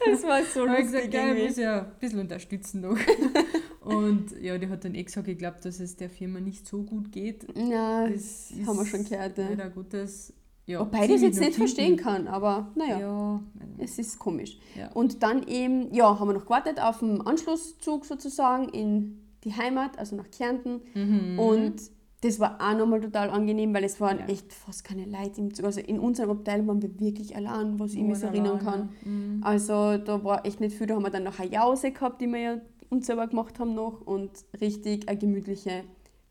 Das 0.04 0.22
war 0.22 0.42
so 0.44 0.68
habe 0.68 0.78
ich 0.78 0.84
lustig 0.84 1.10
gesagt, 1.10 1.14
ja, 1.14 1.34
ich 1.34 1.48
muss 1.48 1.56
ja 1.56 1.80
ein 1.80 1.92
bisschen 1.98 2.20
unterstützen 2.20 2.80
noch. 2.82 2.98
Und 3.80 4.32
ja, 4.40 4.58
die 4.58 4.68
hat 4.68 4.84
dann 4.84 4.94
eh 4.94 5.02
gesagt, 5.02 5.28
ich 5.28 5.38
glaube, 5.38 5.58
dass 5.62 5.80
es 5.80 5.96
der 5.96 6.10
Firma 6.10 6.40
nicht 6.40 6.66
so 6.66 6.82
gut 6.82 7.12
geht. 7.12 7.46
Ja, 7.56 8.08
Das 8.08 8.52
haben 8.66 8.78
wir 8.78 8.86
schon 8.86 9.04
gehört. 9.04 9.38
Ja. 9.38 9.48
Leider 9.48 9.70
Gottes. 9.70 10.32
Ja, 10.66 10.80
Wobei 10.80 11.04
ich 11.04 11.12
das 11.12 11.20
jetzt 11.22 11.38
nicht 11.38 11.54
verstehen 11.54 11.96
kann, 11.96 12.26
aber 12.26 12.72
naja, 12.74 12.98
Ja, 12.98 13.42
es 13.78 14.00
ist 14.00 14.18
komisch. 14.18 14.58
Ja. 14.76 14.90
Und 14.92 15.22
dann 15.22 15.46
eben, 15.46 15.94
ja, 15.94 16.18
haben 16.18 16.28
wir 16.28 16.34
noch 16.34 16.46
gewartet 16.46 16.80
auf 16.80 16.98
den 16.98 17.20
Anschlusszug 17.20 18.04
sozusagen 18.04 18.68
in 18.70 19.20
die 19.44 19.54
Heimat, 19.54 19.96
also 19.96 20.16
nach 20.16 20.28
Kärnten. 20.32 20.80
Mhm. 20.94 21.38
Und 21.38 21.80
das 22.22 22.40
war 22.40 22.58
auch 22.60 22.76
nochmal 22.76 23.00
total 23.00 23.30
angenehm, 23.30 23.74
weil 23.74 23.84
es 23.84 24.00
waren 24.00 24.18
Ja. 24.20 24.26
echt 24.26 24.52
fast 24.52 24.84
keine 24.84 25.04
Leute 25.04 25.40
im 25.40 25.52
Zug. 25.54 25.66
Also 25.66 25.80
in 25.80 26.00
unserem 26.00 26.30
Abteil 26.30 26.66
waren 26.66 26.80
wir 26.80 26.98
wirklich 26.98 27.36
allein, 27.36 27.78
was 27.78 27.92
ich 27.94 28.02
mich 28.02 28.18
so 28.18 28.26
erinnern 28.26 28.58
kann. 28.58 28.88
Mhm. 29.04 29.40
Also 29.42 29.98
da 29.98 30.24
war 30.24 30.44
echt 30.46 30.60
nicht 30.60 30.76
viel. 30.76 30.86
Da 30.86 30.94
haben 30.94 31.02
wir 31.04 31.10
dann 31.10 31.24
noch 31.24 31.38
eine 31.38 31.50
Jause 31.50 31.92
gehabt, 31.92 32.20
die 32.20 32.26
wir 32.26 32.38
ja 32.38 32.56
uns 32.88 33.06
selber 33.06 33.26
gemacht 33.26 33.58
haben 33.58 33.74
noch 33.74 34.00
und 34.00 34.30
richtig 34.60 35.08
eine 35.08 35.18
gemütliche 35.18 35.84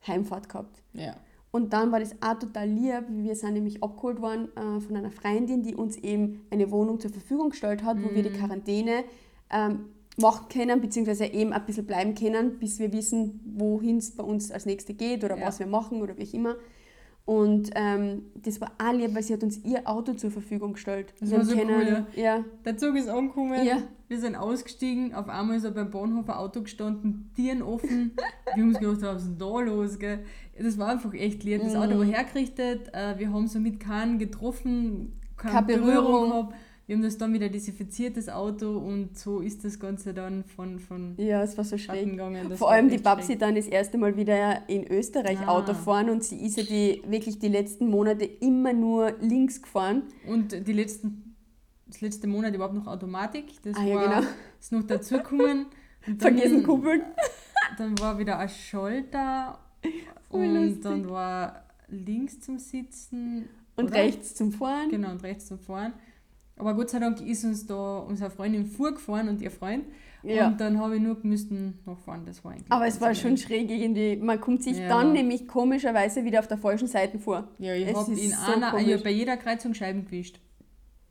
Heimfahrt 0.07 0.49
gehabt. 0.49 0.81
Ja. 0.93 1.15
Und 1.51 1.71
dann 1.71 1.91
war 1.91 1.99
das 1.99 2.15
auch 2.21 2.37
total 2.37 2.67
lieb. 2.67 3.05
Wir 3.09 3.35
sind 3.35 3.53
nämlich 3.53 3.81
abgeholt 3.81 4.21
worden 4.21 4.49
äh, 4.57 4.81
von 4.81 4.95
einer 4.97 5.11
Freundin, 5.11 5.63
die 5.63 5.75
uns 5.75 5.95
eben 5.97 6.41
eine 6.51 6.69
Wohnung 6.71 6.99
zur 6.99 7.11
Verfügung 7.11 7.51
gestellt 7.51 7.83
hat, 7.83 7.97
wo 8.03 8.13
wir 8.13 8.23
die 8.23 8.29
Quarantäne 8.31 9.05
ähm, 9.51 9.85
machen 10.17 10.47
können, 10.49 10.79
beziehungsweise 10.81 11.25
eben 11.25 11.51
ein 11.53 11.65
bisschen 11.65 11.85
bleiben 11.85 12.15
können, 12.15 12.57
bis 12.59 12.79
wir 12.79 12.91
wissen, 12.93 13.41
wohin 13.57 13.97
es 13.97 14.11
bei 14.15 14.23
uns 14.23 14.51
als 14.51 14.65
nächstes 14.65 14.97
geht 14.97 15.23
oder 15.23 15.37
Ja. 15.37 15.47
was 15.47 15.59
wir 15.59 15.67
machen 15.67 16.01
oder 16.01 16.17
wie 16.17 16.23
auch 16.23 16.33
immer. 16.33 16.55
Und 17.25 17.71
ähm, 17.73 18.21
das 18.35 18.61
war 18.61 18.71
auch 18.77 18.93
lieb, 18.93 19.15
weil 19.15 19.23
sie 19.23 19.33
hat 19.33 19.41
uns 19.41 19.57
ihr 19.65 19.89
Auto 19.89 20.13
zur 20.13 20.29
Verfügung 20.29 20.73
gestellt. 20.73 21.11
Das 21.19 21.31
Wir 21.31 21.39
war 21.39 21.45
so 21.45 21.55
können- 21.55 21.71
cool, 21.75 22.05
ja. 22.15 22.45
Der 22.63 22.77
Zug 22.77 22.95
ist 22.95 23.09
angekommen, 23.09 23.65
Ja. 23.65 23.79
wir 24.07 24.19
sind 24.19 24.35
ausgestiegen, 24.35 25.15
auf 25.15 25.27
einmal 25.27 25.57
ist 25.57 25.63
er 25.63 25.71
beim 25.71 25.89
Bahnhof 25.89 26.29
ein 26.29 26.35
Auto 26.35 26.61
gestanden, 26.61 27.31
Tieren 27.35 27.63
offen. 27.63 28.11
wir 28.53 28.61
haben 28.61 28.69
uns 28.69 28.79
gedacht, 28.79 29.01
was 29.01 29.23
ist 29.23 29.29
denn 29.29 29.37
da 29.39 29.59
los? 29.61 29.97
Gell? 29.97 30.19
Das 30.57 30.77
war 30.77 30.89
einfach 30.89 31.13
echt 31.15 31.43
lieb. 31.43 31.61
Das 31.63 31.75
Auto 31.75 31.95
Mhm. 31.95 31.99
war 31.99 32.05
hergerichtet, 32.05 32.93
äh, 32.93 33.17
wir 33.17 33.33
haben 33.33 33.47
somit 33.47 33.79
keinen 33.79 34.19
getroffen, 34.19 35.19
keine, 35.35 35.53
Keine 35.55 35.65
Berührung. 35.65 36.05
Berührung. 36.05 36.29
gehabt. 36.29 36.53
Wir 36.87 36.95
haben 36.95 37.01
das 37.03 37.17
dann 37.17 37.33
wieder 37.33 37.49
desinfiziert, 37.49 38.15
das 38.15 38.29
Auto, 38.29 38.77
und 38.77 39.17
so 39.17 39.39
ist 39.39 39.63
das 39.65 39.79
Ganze 39.79 40.13
dann 40.13 40.43
von, 40.43 40.79
von 40.79 41.15
ja, 41.17 41.41
es 41.41 41.57
war 41.57 41.63
so 41.63 41.77
schräg. 41.79 42.11
gegangen. 42.11 42.55
Vor 42.55 42.69
allem 42.69 42.89
die 42.89 42.99
Babsi 42.99 43.27
schräg. 43.33 43.39
dann 43.39 43.55
das 43.55 43.65
erste 43.65 43.97
Mal 43.97 44.15
wieder 44.17 44.69
in 44.69 44.85
Österreich 44.87 45.39
Ah. 45.39 45.47
Auto 45.47 45.73
fahren 45.73 46.11
und 46.11 46.23
sie 46.23 46.37
ist 46.45 46.57
ja 46.57 46.63
die, 46.63 47.01
wirklich 47.07 47.39
die 47.39 47.47
letzten 47.47 47.89
Monate 47.89 48.25
immer 48.25 48.71
nur 48.73 49.13
links 49.19 49.61
gefahren. 49.63 50.03
Und 50.27 50.67
die 50.67 50.73
letzten, 50.73 51.35
das 51.87 52.01
letzte 52.01 52.27
Monat 52.27 52.53
überhaupt 52.53 52.75
noch 52.75 52.85
Automatik. 52.85 53.45
Das 53.63 53.75
Ah, 53.77 53.83
ja, 53.83 53.95
war, 53.95 54.19
genau. 54.19 54.27
ist 54.59 54.71
noch 54.71 54.83
dazugekommen. 54.83 55.65
Vergessen 56.19 56.61
kuppeln. 56.61 57.01
Dann 57.79 57.97
war 57.99 58.19
wieder 58.19 58.37
ein 58.37 58.47
Schalter 58.49 59.57
Voll 60.29 60.41
und 60.45 60.53
lustig. 60.65 60.83
dann 60.83 61.09
war 61.09 61.63
links 61.87 62.41
zum 62.41 62.59
Sitzen 62.59 63.49
Und 63.75 63.85
oder? 63.85 63.95
rechts 63.95 64.35
zum 64.35 64.51
Fahren. 64.51 64.89
Genau, 64.89 65.09
und 65.11 65.23
rechts 65.23 65.47
zum 65.47 65.57
Fahren. 65.57 65.93
Aber 66.57 66.73
Gott 66.73 66.89
sei 66.89 66.99
Dank 66.99 67.19
ist 67.21 67.43
uns 67.43 67.65
da 67.67 67.97
unsere 67.99 68.29
Freundin 68.29 68.65
vorgefahren 68.65 69.27
und 69.29 69.41
ihr 69.41 69.51
Freund. 69.51 69.85
Ja. 70.23 70.47
Und 70.47 70.59
dann 70.59 70.79
habe 70.79 70.95
ich 70.95 71.01
nur 71.01 71.17
müssen 71.21 71.79
nachfahren. 71.85 72.25
Das 72.25 72.43
war 72.43 72.53
eigentlich. 72.53 72.71
Aber 72.71 72.87
es 72.87 72.99
war 72.99 73.13
schon 73.13 73.37
schräg 73.37 73.69
irgendwie. 73.69 74.15
Man 74.15 74.39
kommt 74.41 74.63
sich 74.63 74.77
Ja. 74.77 74.87
dann 74.87 75.11
nämlich 75.13 75.47
komischerweise 75.47 76.23
wieder 76.25 76.39
auf 76.39 76.47
der 76.47 76.57
falschen 76.57 76.87
Seite 76.87 77.19
vor. 77.19 77.47
Ja, 77.59 77.75
ich 77.75 77.93
habe 77.93 78.11
in 78.11 78.31
so 78.31 78.51
einer, 78.51 78.75
ich 78.79 78.93
hab 78.93 79.03
bei 79.03 79.11
jeder 79.11 79.37
Kreuzung 79.37 79.73
Scheiben 79.73 80.05
gewischt. 80.05 80.39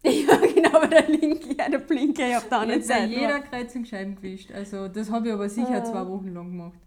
Ja, 0.07 0.37
genau, 0.37 0.77
aber 0.77 0.89
der 0.89 1.09
linke, 1.09 1.55
ja, 1.57 1.67
der 1.71 1.79
blinke 1.79 2.37
auf 2.37 2.47
der 2.49 2.59
anderen 2.59 2.83
hab 2.83 2.89
bei 2.89 2.95
Seite. 2.95 3.13
jeder. 3.15 3.41
Kreuzung 3.41 3.85
Scheiben 3.87 4.17
gewischt. 4.17 4.53
Also 4.53 4.89
das 4.89 5.11
habe 5.11 5.29
ich 5.29 5.33
aber 5.33 5.49
sicher 5.49 5.81
Ah. 5.81 5.85
zwei 5.85 6.07
Wochen 6.09 6.29
lang 6.35 6.51
gemacht. 6.51 6.79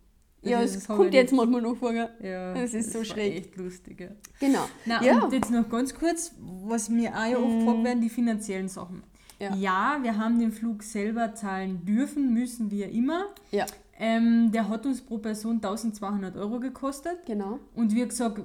Ja, 0.43 0.61
es 0.61 0.73
das 0.75 0.87
kommt 0.87 1.13
jetzt 1.13 1.33
manchmal 1.33 1.61
noch 1.61 1.75
vor. 1.75 1.91
Ja, 1.93 2.09
Das 2.53 2.73
ist 2.73 2.91
so 2.93 2.99
war 2.99 3.05
schräg. 3.05 3.35
echt 3.37 3.57
lustig. 3.57 3.99
Ja. 3.99 4.07
Genau. 4.39 4.67
Na, 4.85 5.03
Ja. 5.03 5.23
und 5.23 5.33
jetzt 5.33 5.51
noch 5.51 5.67
ganz 5.69 5.93
kurz, 5.93 6.33
was 6.39 6.89
mir 6.89 7.09
auch 7.15 7.25
ja 7.25 7.37
oft 7.37 7.59
gefragt 7.59 7.83
werden, 7.83 8.01
die 8.01 8.09
finanziellen 8.09 8.67
Sachen. 8.69 9.03
Ja. 9.39 9.53
Ja. 9.55 9.99
wir 10.01 10.17
haben 10.17 10.39
den 10.39 10.51
Flug 10.51 10.83
selber 10.83 11.33
zahlen 11.35 11.83
dürfen, 11.85 12.33
müssen 12.33 12.71
wir 12.71 12.89
immer. 12.89 13.25
Ja, 13.51 13.65
Ähm, 13.99 14.51
der 14.51 14.69
hat 14.69 14.85
uns 14.85 15.01
pro 15.01 15.17
Person 15.17 15.55
1200 15.59 16.35
Euro 16.37 16.59
gekostet. 16.59 17.17
genau. 17.25 17.59
Und 17.75 17.95
wie 17.95 18.05
gesagt, 18.07 18.41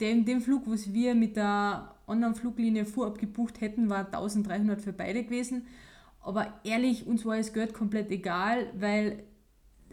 den, 0.00 0.24
den 0.24 0.40
Flug, 0.40 0.62
was 0.66 0.92
wir 0.92 1.14
mit 1.16 1.36
der 1.36 1.92
anderen 2.06 2.34
Fluglinie 2.36 2.84
vorab 2.84 3.18
gebucht 3.18 3.60
hätten, 3.60 3.88
war 3.90 4.06
1300 4.06 4.80
für 4.80 4.92
beide 4.92 5.24
gewesen. 5.24 5.66
Aber 6.24 6.46
ehrlich, 6.64 7.06
uns 7.06 7.24
war 7.26 7.36
das 7.36 7.52
Geld 7.52 7.74
komplett 7.74 8.10
egal, 8.12 8.66
weil 8.78 9.24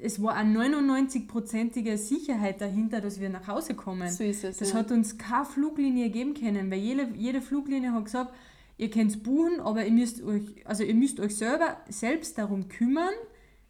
es 0.01 0.21
war 0.21 0.35
eine 0.35 0.57
99-prozentige 0.59 1.97
Sicherheit 1.97 2.61
dahinter, 2.61 3.01
dass 3.01 3.19
wir 3.19 3.29
nach 3.29 3.47
Hause 3.47 3.73
kommen. 3.73 4.09
So 4.09 4.23
ist 4.23 4.43
es. 4.43 4.57
Das 4.57 4.71
ja. 4.71 4.75
hat 4.75 4.91
uns 4.91 5.17
keine 5.17 5.45
Fluglinie 5.45 6.09
geben 6.09 6.33
können, 6.33 6.71
weil 6.71 6.79
jede, 6.79 7.09
jede 7.15 7.41
Fluglinie 7.41 7.91
hat 7.91 8.05
gesagt, 8.05 8.33
ihr 8.77 8.89
könnt 8.89 9.23
buchen, 9.23 9.59
aber 9.59 9.85
ihr 9.85 9.91
müsst 9.91 10.23
euch, 10.23 10.43
also 10.65 10.83
ihr 10.83 10.95
müsst 10.95 11.19
euch 11.19 11.35
selber 11.35 11.77
selbst 11.89 12.37
darum 12.37 12.69
kümmern, 12.69 13.13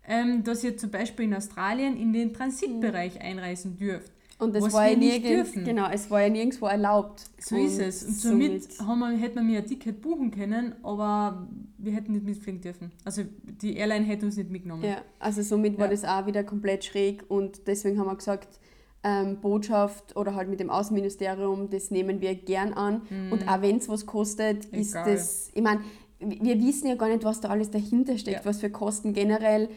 ähm, 0.07 0.43
dass 0.43 0.63
ihr 0.63 0.77
zum 0.77 0.91
Beispiel 0.91 1.25
in 1.25 1.33
Australien 1.33 1.97
in 1.97 2.13
den 2.13 2.33
Transitbereich 2.33 3.21
einreisen 3.21 3.77
dürft. 3.77 4.11
Und 4.39 4.55
das 4.55 4.63
Was 4.63 4.73
war 4.73 4.87
ja 4.89 4.95
nirgends, 4.97 5.51
dürfen. 5.51 5.65
genau, 5.65 5.89
es 5.91 6.09
war 6.09 6.21
ja 6.21 6.29
nirgendwo 6.29 6.65
erlaubt. 6.67 7.25
So 7.39 7.57
ist 7.57 7.77
es. 7.79 8.03
Und 8.05 8.13
somit 8.15 8.79
haben 8.79 8.99
wir, 8.99 9.09
hätten 9.17 9.35
wir 9.35 9.43
mir 9.43 9.59
ein 9.59 9.65
Ticket 9.65 10.01
buchen 10.01 10.31
können, 10.31 10.75
aber 10.81 11.45
wir 11.77 11.91
hätten 11.91 12.13
nicht 12.13 12.23
mitfliegen 12.25 12.61
dürfen. 12.61 12.91
Also 13.03 13.23
die 13.61 13.75
Airline 13.75 14.05
hätte 14.05 14.25
uns 14.25 14.37
nicht 14.37 14.49
mitgenommen. 14.49 14.83
Ja, 14.85 15.01
also 15.19 15.41
somit 15.41 15.77
war 15.77 15.85
Ja. 15.87 15.91
das 15.91 16.05
auch 16.05 16.25
wieder 16.25 16.43
komplett 16.45 16.85
schräg 16.85 17.25
und 17.27 17.67
deswegen 17.67 17.99
haben 17.99 18.07
wir 18.07 18.15
gesagt, 18.15 18.59
ähm, 19.03 19.37
Botschaft 19.41 20.15
oder 20.15 20.35
halt 20.35 20.49
mit 20.49 20.59
dem 20.61 20.69
Außenministerium, 20.69 21.69
das 21.69 21.91
nehmen 21.91 22.21
wir 22.21 22.35
gern 22.35 22.73
an. 22.73 23.01
Und 23.31 23.47
auch 23.47 23.61
wenn 23.61 23.77
es 23.77 23.87
was 23.89 24.05
kostet, 24.05 24.65
ist 24.65 24.93
Mhm. 24.93 24.99
Egal. 25.01 25.13
das, 25.13 25.51
ich 25.53 25.61
meine, 25.61 25.81
wir 26.19 26.59
wissen 26.61 26.87
ja 26.87 26.95
gar 26.95 27.07
nicht, 27.09 27.23
was 27.23 27.39
da 27.41 27.47
alles 27.49 27.71
dahinter 27.71 28.17
steckt, 28.17 28.39
Ja. 28.43 28.45
was 28.45 28.59
für 28.59 28.69
Kosten 28.69 29.13
generell 29.13 29.69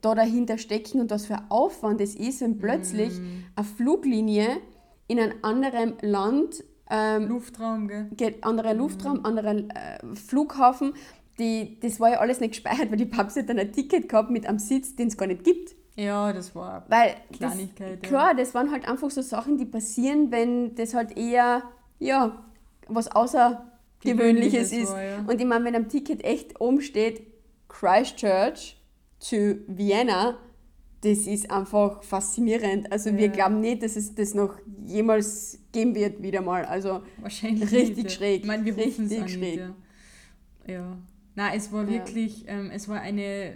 da 0.00 0.14
dahinter 0.14 0.58
stecken 0.58 1.00
und 1.00 1.10
was 1.10 1.26
für 1.26 1.38
Aufwand 1.48 2.00
es 2.00 2.14
ist, 2.14 2.40
wenn 2.40 2.58
plötzlich 2.58 3.18
Mhm. 3.18 3.44
eine 3.56 3.66
Fluglinie 3.66 4.48
in 5.08 5.18
einem 5.18 5.34
anderen 5.42 5.94
Land 6.02 6.62
ähm, 6.92 7.28
Luftraum, 7.28 7.88
gell? 7.88 8.34
anderer 8.42 8.74
Mhm. 8.74 8.80
Luftraum, 8.80 9.24
anderer 9.24 9.54
äh, 9.56 10.14
Flughafen. 10.14 10.94
Die, 11.38 11.78
das 11.80 12.00
war 12.00 12.10
ja 12.10 12.18
alles 12.18 12.40
nicht 12.40 12.50
gespeichert, 12.50 12.90
weil 12.90 12.98
die 12.98 13.06
Papst 13.06 13.36
hat 13.38 13.48
dann 13.48 13.58
ein 13.58 13.72
Ticket 13.72 14.08
gehabt 14.08 14.30
mit 14.30 14.44
einem 14.46 14.58
Sitz, 14.58 14.96
den 14.96 15.08
es 15.08 15.16
gar 15.16 15.26
nicht 15.26 15.44
gibt. 15.44 15.74
Ja, 15.96 16.32
das 16.32 16.54
war. 16.54 16.84
Weil 16.88 17.14
das, 17.30 17.38
Kleinigkeit, 17.38 18.02
ja. 18.02 18.08
klar, 18.08 18.34
das 18.34 18.54
waren 18.54 18.70
halt 18.70 18.88
einfach 18.88 19.10
so 19.10 19.22
Sachen, 19.22 19.56
die 19.56 19.64
passieren, 19.66 20.30
wenn 20.30 20.74
das 20.74 20.94
halt 20.94 21.16
eher 21.16 21.62
ja, 21.98 22.42
was 22.88 23.08
Außergewöhnliches 23.08 24.70
Gewöhnliches 24.70 24.72
ist. 24.72 24.92
war, 24.92 25.02
ja. 25.02 25.18
Und 25.26 25.40
ich 25.40 25.46
meine, 25.46 25.64
wenn 25.66 25.76
am 25.76 25.88
Ticket 25.88 26.24
echt 26.24 26.60
oben 26.60 26.80
steht 26.80 27.22
Christchurch 27.68 28.76
zu 29.20 29.60
Vienna, 29.68 30.36
das 31.02 31.20
ist 31.20 31.50
einfach 31.50 32.02
faszinierend. 32.02 32.90
Also 32.92 33.12
wir 33.16 33.26
Ja. 33.26 33.32
glauben 33.32 33.60
nicht, 33.60 33.82
dass 33.82 33.94
es 33.96 34.14
das 34.14 34.34
noch 34.34 34.58
jemals 34.84 35.58
geben 35.72 35.94
wird 35.94 36.22
wieder 36.22 36.42
mal. 36.42 36.64
Also 36.64 37.02
Wahrscheinlich 37.20 37.70
Richtig 37.70 37.96
nicht, 38.04 38.12
schräg. 38.12 38.40
Ich 38.42 38.46
meine, 38.46 38.64
wir 38.64 38.76
Richtig 38.76 39.08
nicht, 39.08 39.30
schräg. 39.30 39.58
ja. 39.60 39.74
ja. 40.66 40.98
Nein, 41.36 41.52
es 41.56 41.72
war 41.72 41.84
Ja. 41.84 41.90
wirklich, 41.90 42.44
ähm, 42.48 42.70
es 42.74 42.88
war 42.88 43.00
eine, 43.00 43.54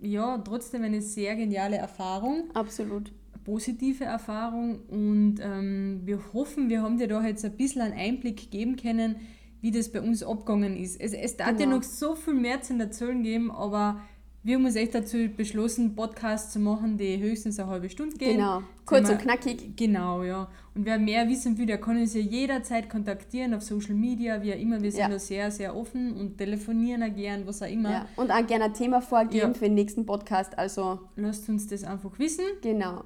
ja, 0.00 0.38
trotzdem 0.38 0.84
eine 0.84 1.02
sehr 1.02 1.34
geniale 1.36 1.76
Erfahrung, 1.76 2.44
absolut. 2.54 3.12
positive 3.44 4.04
Erfahrung 4.04 4.80
und 4.88 5.36
ähm, 5.42 6.00
wir 6.04 6.18
hoffen, 6.32 6.68
wir 6.70 6.82
haben 6.82 6.98
dir 6.98 7.08
da 7.08 7.22
jetzt 7.26 7.44
ein 7.44 7.56
bisschen 7.56 7.82
einen 7.82 7.94
Einblick 7.94 8.50
geben 8.50 8.76
können, 8.76 9.16
wie 9.60 9.70
das 9.70 9.90
bei 9.92 10.00
uns 10.00 10.22
abgegangen 10.22 10.76
ist. 10.76 11.00
Es, 11.00 11.12
es 11.12 11.36
darf 11.36 11.48
ja 11.48 11.64
Genau. 11.66 11.76
noch 11.76 11.82
so 11.82 12.14
viel 12.14 12.34
mehr 12.34 12.60
zu 12.62 12.74
erzählen 12.78 13.22
geben, 13.22 13.50
aber 13.50 14.00
wir 14.46 14.54
haben 14.56 14.64
uns 14.64 14.76
echt 14.76 14.94
dazu 14.94 15.16
beschlossen, 15.36 15.94
Podcasts 15.96 16.52
zu 16.52 16.60
machen, 16.60 16.96
die 16.98 17.18
höchstens 17.18 17.58
eine 17.58 17.68
halbe 17.68 17.90
Stunde 17.90 18.16
gehen. 18.16 18.36
Genau. 18.36 18.62
Kurz 18.84 19.10
und 19.10 19.18
knackig. 19.18 19.76
Genau, 19.76 20.22
ja. 20.22 20.48
Und 20.74 20.84
wer 20.86 20.98
mehr 20.98 21.28
wissen 21.28 21.58
will, 21.58 21.66
der 21.66 21.78
kann 21.80 21.96
uns 22.00 22.14
ja 22.14 22.20
jederzeit 22.20 22.88
kontaktieren 22.88 23.54
auf 23.54 23.62
Social 23.62 23.94
Media, 23.94 24.40
wie 24.42 24.52
auch 24.54 24.58
immer. 24.58 24.80
Wir 24.80 24.92
sind 24.92 25.00
Ja. 25.00 25.08
da 25.08 25.18
sehr, 25.18 25.50
sehr 25.50 25.74
offen 25.76 26.12
und 26.12 26.38
telefonieren 26.38 27.02
auch 27.02 27.14
gern, 27.14 27.46
was 27.46 27.60
auch 27.62 27.68
immer. 27.70 27.90
Ja. 27.90 28.06
Und 28.16 28.30
auch 28.30 28.46
gerne 28.46 28.66
ein 28.66 28.74
Thema 28.74 29.00
vorgeben 29.00 29.48
Ja. 29.48 29.54
für 29.54 29.64
den 29.64 29.74
nächsten 29.74 30.06
Podcast. 30.06 30.56
Also 30.56 31.00
Lasst 31.16 31.48
uns 31.48 31.66
das 31.66 31.82
einfach 31.82 32.16
wissen. 32.18 32.44
genau. 32.62 33.02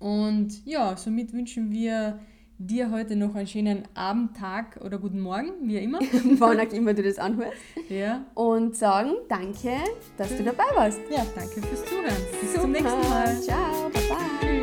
Und 0.00 0.64
ja, 0.66 0.96
somit 0.96 1.32
wünschen 1.32 1.70
wir 1.70 2.18
dir 2.60 2.90
heute 2.90 3.16
noch 3.16 3.34
einen 3.34 3.46
schönen 3.46 3.88
Abend, 3.94 4.36
Tag 4.36 4.78
oder 4.84 4.98
guten 4.98 5.20
Morgen, 5.20 5.50
wie 5.62 5.78
immer. 5.78 5.98
Wann 6.38 6.60
auch 6.60 6.72
immer 6.72 6.92
du 6.94 7.02
das 7.02 7.18
anhörst. 7.18 7.56
ja. 7.88 8.24
Und 8.34 8.76
sagen 8.76 9.14
danke, 9.28 9.72
dass 10.16 10.36
du 10.36 10.44
dabei 10.44 10.64
warst. 10.74 11.00
ja, 11.10 11.24
danke 11.34 11.62
fürs 11.62 11.84
Zuhören. 11.86 12.14
Bis 12.40 12.52
zum 12.52 12.62
Super. 12.62 12.68
nächsten 12.68 13.10
Mal. 13.10 13.40
Ciao. 13.40 13.88
Bye 13.90 14.02
bye. 14.08 14.59